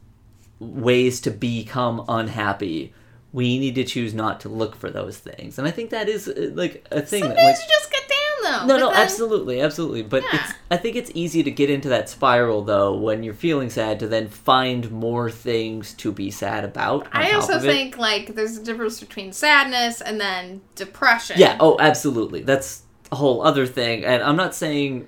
[0.59, 2.93] ways to become unhappy.
[3.33, 6.27] We need to choose not to look for those things, and I think that is
[6.27, 7.21] uh, like a thing.
[7.23, 8.67] Some that, like, you just get down though.
[8.67, 10.03] no, no, then- absolutely, absolutely.
[10.03, 10.29] But Yeah.
[10.43, 13.99] it's I think it's easy to get into that spiral though when you're feeling sad
[14.01, 17.07] to then find more things to be sad about.
[17.11, 21.37] I also think like there's a difference between sadness and then depression.
[21.39, 22.43] Yeah, oh absolutely.
[22.43, 24.05] That's a whole other thing.
[24.05, 25.07] And I'm not saying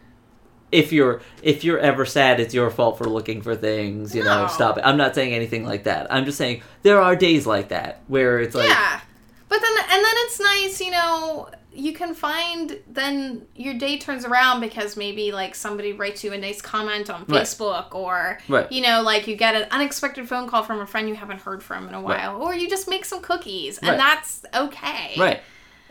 [0.76, 4.48] if you're if you're ever sad it's your fault for looking for things, you know,
[4.48, 4.82] stop it.
[4.86, 6.08] I'm not saying anything like that.
[6.14, 9.00] I'm just saying there are days like that where it's like yeah.
[9.48, 14.26] But then and then it's nice, you know, you can find then your day turns
[14.26, 17.44] around because maybe like somebody writes you a nice comment on Right.
[17.44, 18.72] Facebook or Right.
[18.72, 21.62] you know, like you get an unexpected phone call from a friend you haven't heard
[21.64, 22.28] from in a Right.
[22.28, 22.42] while.
[22.42, 23.98] Or you just make some cookies and Right.
[23.98, 25.16] that's okay.
[25.18, 25.42] Right.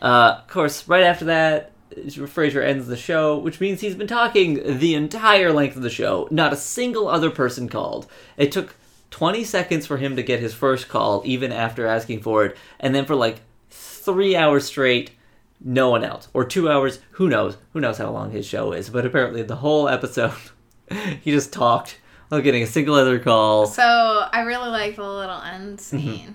[0.03, 4.79] Uh, of course, right after that, Frasier ends the show, which means he's been talking
[4.79, 6.29] the entire length of the show.
[6.31, 8.07] Not a single other person called.
[8.37, 8.77] It took
[9.11, 12.95] 20 seconds for him to get his first call, even after asking for it, and
[12.95, 13.41] then for like
[13.71, 15.13] three hours straight,
[15.61, 16.29] no one else.
[16.35, 17.57] Or two hours, who knows?
[17.73, 18.91] Who knows how long his show is?
[18.91, 20.35] But apparently, the whole episode,
[21.23, 23.67] he just talked without getting a single other call.
[23.67, 26.33] So I really like the little end Mm-hmm.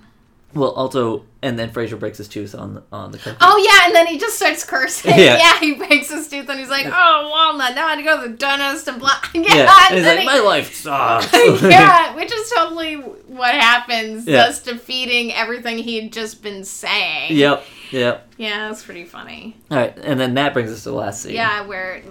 [0.55, 3.37] Well, also, and then Frasier breaks his tooth on the, on the cookie.
[3.39, 5.11] Oh yeah, and then he just starts cursing.
[5.11, 5.37] Yeah.
[5.37, 7.75] Yeah, he breaks his tooth and he's like, "Oh, walnut!
[7.75, 10.15] Now I had to go to the dentist and blah." Yeah, yeah, and he's then
[10.17, 11.31] like, he- my life sucks.
[11.63, 14.47] yeah, which is totally what happens, Yeah.
[14.47, 17.35] just defeating everything he'd just been saying.
[17.37, 18.27] Yep, yep.
[18.37, 19.55] Yeah, that's pretty funny.
[19.69, 21.35] All right, and then that brings us to the last scene.
[21.35, 22.01] Yeah, where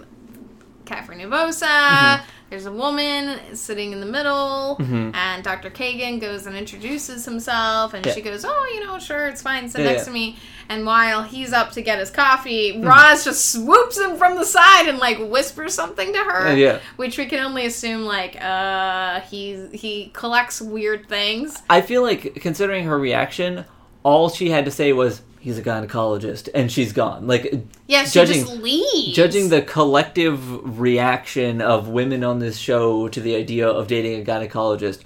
[0.84, 2.24] Cafe Nervosa, Mm-hmm.
[2.50, 5.14] There's a woman sitting in the middle, Mhm.
[5.14, 5.68] and Dr.
[5.70, 8.14] Kagan goes and introduces himself, and Yeah.
[8.14, 10.04] she goes, Oh, you know, sure, it's fine, sit Yeah, next yeah.
[10.06, 10.36] to me.
[10.70, 12.86] And while he's up to get his coffee, Mm-hmm.
[12.86, 16.54] Roz just swoops him from the side and like whispers something to her.
[16.56, 16.78] Yeah.
[16.96, 21.62] Which we can only assume like uh he he collects weird things.
[21.70, 23.64] I feel like considering her reaction,
[24.02, 27.26] all she had to say was he's a gynecologist, and she's gone.
[27.26, 27.52] Like
[27.86, 29.14] Yeah, she Judging- just leaves.
[29.16, 34.24] judging the collective reaction of women on this show to the idea of dating a
[34.24, 35.00] gynecologist,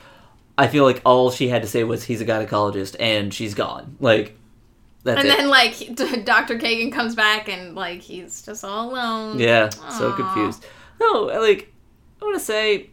[0.58, 3.96] I feel like all she had to say was he's a gynecologist, and she's gone.
[4.00, 4.36] Like
[5.04, 5.36] that's and it.
[5.36, 5.74] then like
[6.24, 6.58] Dr.
[6.58, 9.38] Kagan comes back and like he's just all alone.
[9.38, 10.64] Yeah, so confused.
[11.00, 11.72] No, like
[12.20, 12.90] I want to say,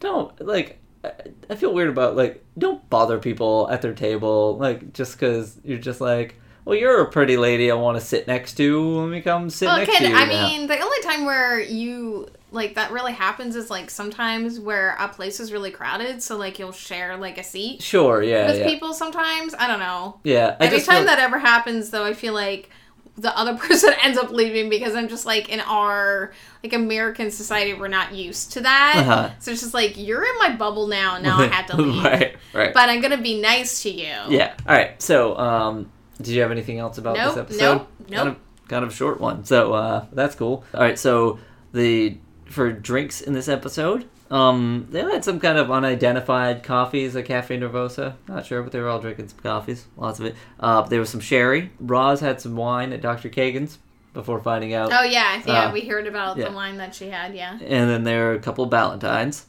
[0.00, 0.78] don't like.
[1.04, 1.12] I-
[1.48, 5.78] I feel weird about like don't bother people at their table like just because you're
[5.78, 6.34] just like,
[6.68, 9.00] well, you're a pretty lady I want to sit next to.
[9.00, 10.14] Let me come sit Well, next can to you.
[10.16, 14.58] I now." mean the only time where you like that really happens is like sometimes
[14.60, 18.46] where a place is really crowded, so like you'll share like a seat sure, yeah,
[18.48, 19.54] with yeah, people sometimes.
[19.58, 20.20] I don't know.
[20.24, 20.56] yeah.
[20.60, 22.70] I Every time feel- that ever happens, though, I feel like
[23.16, 27.74] the other person ends up leaving because I'm just like in our like American society,
[27.74, 28.94] we're not used to that.
[28.98, 29.30] Uh-huh.
[29.40, 32.04] So it's just like you're in my bubble now, and now I have to leave.
[32.04, 32.74] right, right.
[32.74, 34.12] But I'm gonna be nice to you.
[34.28, 34.54] Yeah.
[34.66, 35.00] All right.
[35.02, 37.60] So, um, did you have anything else about Nope, this episode?
[37.60, 38.26] nope, Kind nope.
[38.28, 39.44] of, kind of short one.
[39.44, 40.64] So, uh, that's cool.
[40.74, 40.98] All right.
[40.98, 41.38] So
[41.72, 47.22] the for drinks in this episode, um, they had some kind of unidentified coffees, a
[47.22, 48.14] cafe nervosa.
[48.26, 50.34] Not sure, but they were all drinking some coffees, lots of it.
[50.60, 51.70] Uh, there was some sherry.
[51.80, 53.28] Roz had some wine at Dr.
[53.28, 53.78] Kagan's
[54.14, 54.90] before finding out.
[54.92, 55.66] Oh yeah, yeah.
[55.66, 56.48] Uh, we heard about yeah.
[56.48, 57.34] the wine that she had.
[57.34, 57.52] Yeah.
[57.52, 59.46] And then there are a couple of Valentines.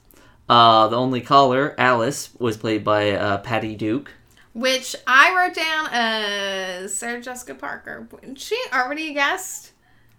[0.47, 4.11] Uh, the only caller, Alice, was played by uh, Patty Duke.
[4.53, 8.07] Which I wrote down as Sarah Jessica Parker.
[8.35, 9.71] She already guessed.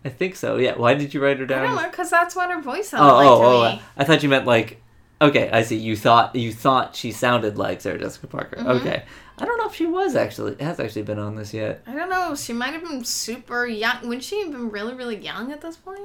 [0.05, 0.57] I think so.
[0.57, 0.77] Yeah.
[0.77, 1.63] Why did you write her I down?
[1.67, 3.73] don't know, because that's what her voice Oh, sounded like oh, to oh!
[3.77, 3.83] me.
[3.97, 4.81] I thought you meant like.
[5.23, 5.77] Okay, I see.
[5.77, 8.57] You thought you thought she sounded like Sarah Jessica Parker.
[8.57, 8.81] Mhm.
[8.81, 9.03] Okay,
[9.39, 11.83] I don't know if she was actually has actually been on this yet.
[11.87, 12.35] I don't know.
[12.35, 13.97] She might have been super young.
[14.05, 16.01] Wouldn't she have been really, really young at this point?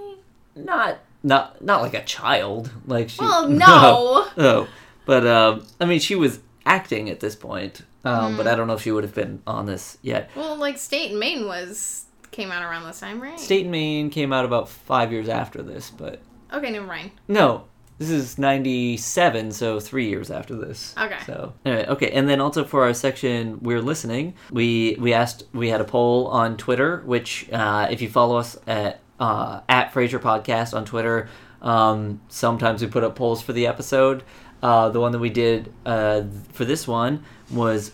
[0.56, 2.72] Not not not like a child.
[2.86, 3.22] Like she.
[3.22, 4.28] Well, no.
[4.38, 4.68] oh,
[5.06, 7.82] but um, I mean, she was acting at this point.
[8.03, 8.38] Um, Mm.
[8.38, 10.30] but I don't know if she would have been on this yet.
[10.36, 13.39] Well, like State and Main was came out around this time, right?
[13.39, 16.20] State and Main came out about five years after this, but
[16.53, 17.11] Okay, never mind.
[17.28, 17.63] no,
[17.97, 20.93] this is '97, so three years after this.
[21.01, 21.18] Okay.
[21.26, 24.34] So anyway, okay, and then also for our section, we're listening.
[24.51, 28.57] We we asked we had a poll on Twitter, which uh, if you follow us
[28.68, 31.30] at uh, at Fraser Podcast on Twitter,
[31.61, 34.24] um, sometimes we put up polls for the episode.
[34.68, 37.13] Uh, the one that we did uh, for this one
[37.51, 37.91] was.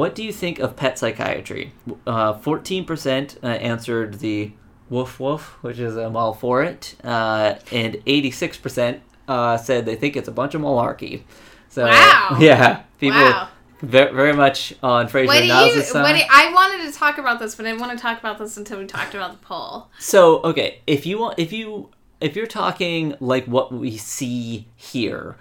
[0.00, 1.72] What do you think of pet psychiatry?
[2.06, 4.50] Uh, Fourteen percent uh, answered the
[4.90, 9.94] woof woof, which is I'm all for it, uh, and eighty-six percent uh, said they
[9.94, 11.22] think it's a bunch of malarkey.
[11.68, 12.36] So Wow.
[12.40, 13.48] yeah, people Wow.
[13.80, 15.44] very, very much on Frasier What
[15.76, 15.82] you?
[15.82, 16.24] side.
[16.30, 18.78] I wanted to talk about this, but I didn't want to talk about this until
[18.80, 19.88] we talked about the poll.
[20.00, 21.90] So okay, if you want, if you
[22.20, 25.36] if you're talking like what we see here,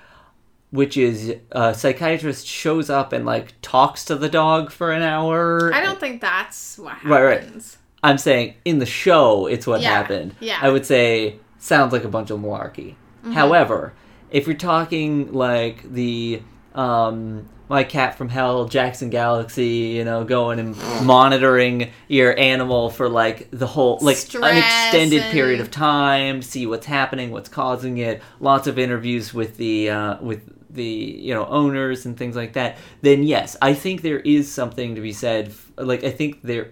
[0.76, 5.74] which is a psychiatrist shows up and like talks to the dog for an hour.
[5.74, 7.10] I don't think that's what happens.
[7.10, 7.78] Right, right.
[8.04, 10.36] I'm saying in the show, it's what Yeah, happened.
[10.40, 10.60] yeah.
[10.62, 12.92] I would say sounds like a bunch of malarkey.
[13.24, 13.32] Mm-hmm.
[13.32, 13.94] However,
[14.30, 16.42] if you're talking like the
[16.76, 23.10] um, my cat from hell, Jackson Galaxy, you know, going and monitoring your animal for
[23.10, 27.98] like the whole like an extended and- period of time, see what's happening, what's causing
[27.98, 28.22] it.
[28.40, 32.78] Lots of interviews with the uh, with the you know owners and things like that.
[33.02, 35.54] Then yes, I think there is something to be said.
[35.78, 36.72] Like I think there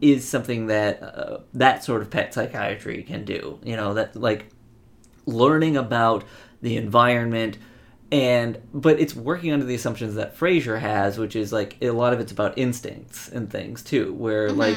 [0.00, 3.58] is something that uh, that sort of pet psychiatry can do.
[3.64, 4.46] You know that like
[5.26, 6.24] learning about
[6.60, 7.58] the environment
[8.12, 12.12] and but it's working under the assumptions that Frasier has, which is like a lot
[12.12, 14.76] of it's about instincts and things too, where like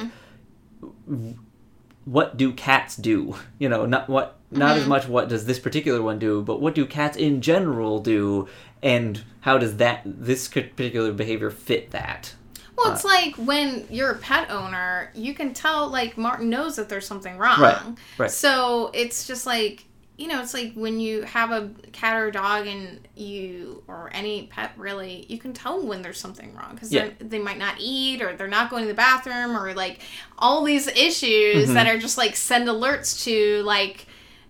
[2.06, 3.36] what do cats do?
[3.60, 4.90] You know, not what not as mm-hmm.
[4.90, 8.48] much what does this particular one do, but what do cats in general do
[8.84, 12.36] and how does that this particular behavior fit that?
[12.78, 16.76] Well, it's uh, like when you're a pet owner, you can tell like Martin knows
[16.76, 17.60] that there's something wrong.
[17.60, 17.82] Right,
[18.18, 18.32] right.
[18.32, 19.86] So it's just like
[20.18, 24.10] you know, it's like when you have a cat or a dog and you or
[24.14, 27.10] any pet really, you can tell when there's something wrong because Yeah.
[27.20, 30.00] they might not eat or they're not going to the bathroom or like
[30.38, 31.74] all these issues Mm-hmm.
[31.74, 34.06] that are just like send alerts to like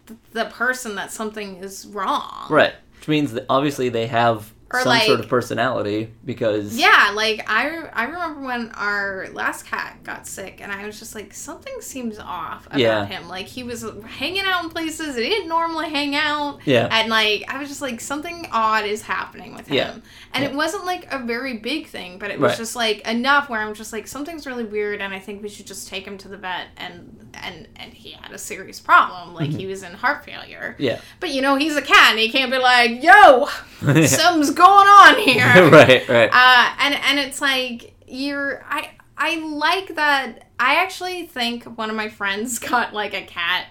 [0.07, 2.45] th- the person that something is wrong.
[2.49, 2.73] Right.
[2.99, 7.89] Which means that obviously they have Or, some sort of personality because Yeah, like I
[7.93, 12.19] I remember when our last cat got sick, and I was just like, something seems
[12.19, 13.05] off about Yeah.
[13.05, 13.27] him.
[13.27, 16.59] Like he was hanging out in places he didn't normally hang out.
[16.65, 16.87] Yeah.
[16.91, 19.75] and like I was just like, something odd is happening with him.
[19.77, 19.91] Yeah.
[20.33, 20.49] And Yeah.
[20.49, 22.57] it wasn't like a very big thing, but it was Right.
[22.57, 25.67] just like enough where I'm just like, something's really weird, and I think we should
[25.67, 26.67] just take him to the vet.
[26.77, 29.59] And and and he had a serious problem, like Mm-hmm.
[29.59, 30.75] he was in heart failure.
[30.79, 30.99] Yeah.
[31.19, 33.47] But you know, he's a cat, and he can't be like, yo,
[34.07, 36.29] something's going on here right, right.
[36.31, 40.49] uh, and and it's like you're I I like that.
[40.59, 43.67] I actually think one of my friends got like a cat,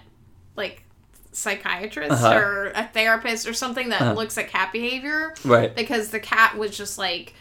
[0.55, 0.83] like
[1.31, 2.33] psychiatrist Uh-huh.
[2.37, 4.13] or a therapist or something that Uh-huh.
[4.13, 5.75] looks at cat behavior Right.
[5.75, 7.33] because the cat was just like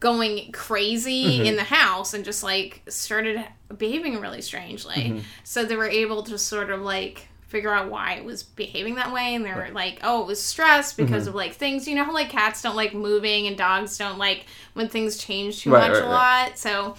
[0.00, 1.44] going crazy Mm-hmm.
[1.46, 3.44] in the house and just like started
[3.76, 4.94] behaving really strangely.
[4.94, 5.18] Mm-hmm.
[5.44, 9.12] So they were able to sort of like figure out why it was behaving that
[9.12, 11.28] way and they were like, oh, it was stress because Mm-hmm.
[11.30, 11.88] of like things.
[11.88, 14.44] You know how like cats don't like moving and dogs don't like
[14.74, 16.44] when things change too Right, much right, a right.
[16.48, 16.58] lot.
[16.58, 16.96] So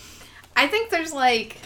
[0.56, 1.58] I think there's like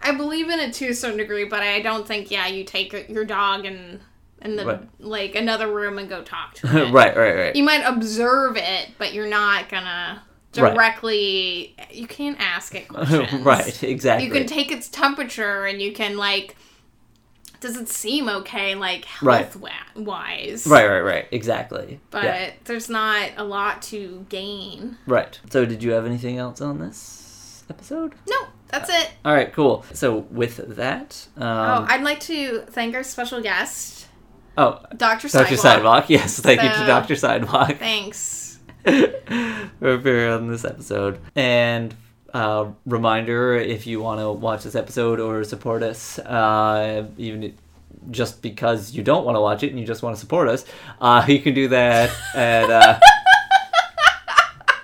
[0.00, 3.08] I believe in it to a certain degree, but I don't think yeah, you take
[3.08, 4.00] your dog and
[4.42, 6.92] in the like another room and go talk to it.
[6.92, 7.56] right, right, right.
[7.56, 11.74] You might observe it, but you're not gonna directly.
[11.90, 13.32] You can't ask it questions.
[13.44, 14.26] right, exactly.
[14.26, 16.56] You can take its temperature and you can like.
[17.64, 19.38] Does it seem okay, like Right.
[19.38, 20.66] health wa- wise?
[20.66, 21.26] right, right, right.
[21.30, 21.98] Exactly.
[22.10, 22.50] But yeah.
[22.64, 24.98] there's not a lot to gain.
[25.06, 25.40] Right.
[25.48, 28.16] So, did you have anything else on this episode?
[28.28, 28.36] No,
[28.68, 29.12] that's it.
[29.24, 29.82] All right, cool.
[29.94, 34.08] So, with that, oh, um, I'd like to thank our special guest,
[34.58, 34.96] oh, Dr.
[34.96, 35.28] Dr.
[35.30, 35.58] Sidewalk.
[35.58, 36.10] Sidewalk.
[36.10, 37.16] Yes, thank you to Dr.
[37.16, 38.58] Sidewalk Thanks.
[38.84, 41.18] for appearing on this episode.
[41.34, 41.94] And
[42.34, 47.54] uh, reminder if you want to watch this episode or support us, uh, even
[48.10, 50.64] just because you don't want to watch it and you just want to support us,
[51.00, 52.70] uh, you can do that at.
[52.70, 53.00] Uh,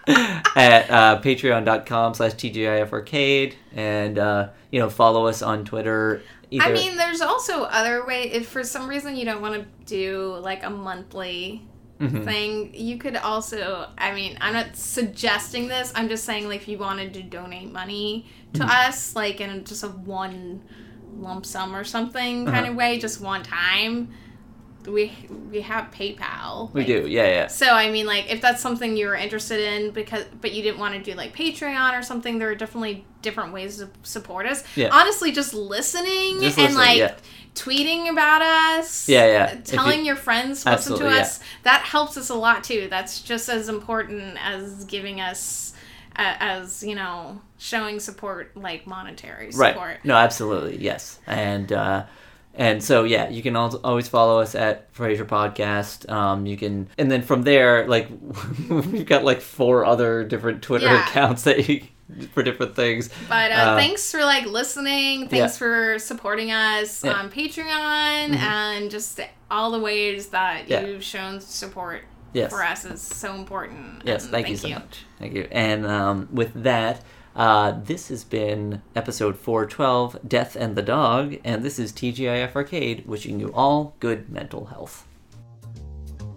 [0.57, 6.21] at uh, patreon.com slash tgif arcade and uh, you know follow us on twitter
[6.51, 8.25] either I mean, there's also other way.
[8.25, 11.63] If for some reason you don't want to do like a monthly
[12.01, 12.25] Mhm.
[12.25, 13.89] thing, you could also.
[13.99, 15.93] I mean, I'm not suggesting this.
[15.95, 18.89] I'm just saying, like, if you wanted to donate money to Mm-hmm.
[18.89, 20.63] us, like in just a one
[21.19, 22.71] lump sum or something kind Uh-huh.
[22.71, 24.09] of way, just one time,
[24.87, 25.13] we
[25.53, 26.73] we have PayPal.
[26.73, 29.61] we like, do yeah yeah So I mean, like, if that's something you were interested
[29.61, 33.05] in, because but you didn't want to do like Patreon or something, there are definitely
[33.21, 34.65] different ways to support us.
[34.77, 34.89] Yeah.
[34.91, 37.15] Honestly, just listening Just and like yeah.
[37.55, 39.09] Tweeting about us.
[39.09, 39.55] Yeah, yeah.
[39.65, 41.23] Telling you- your friends to listen to Absolutely, yeah.
[41.23, 41.41] us.
[41.65, 42.89] That helps us a lot too.
[42.89, 45.75] That's just as important as giving us,
[46.17, 49.77] uh, as you know, showing support like monetary support.
[49.77, 50.05] Right.
[50.05, 50.79] No, absolutely.
[50.79, 51.19] Yes.
[51.27, 52.05] And uh
[52.55, 56.11] and so yeah, you can al- always follow us at Fraser Podcast.
[56.11, 58.09] Um, you can, and then from there, like
[58.69, 61.07] we've got like four other different Twitter Yeah.
[61.09, 61.83] accounts that you
[62.35, 63.11] for different things.
[63.29, 65.29] But uh, Uh, thanks for like listening.
[65.29, 65.59] Thanks yeah.
[65.59, 67.13] for supporting us Yeah.
[67.13, 67.21] Mm-hmm.
[67.21, 70.85] on Patreon and just all the ways that Yeah.
[70.87, 72.03] you've shown support
[72.33, 72.51] Yes.
[72.53, 74.03] for us is so important.
[74.05, 74.23] Yes.
[74.25, 75.05] And Thank, you so much.
[75.19, 75.49] Thank you.
[75.51, 77.03] And um, with that.
[77.37, 83.07] Uh, this has been episode 412, Death and the Dog, and this is TGIF Arcade,
[83.07, 85.07] wishing you all good mental health.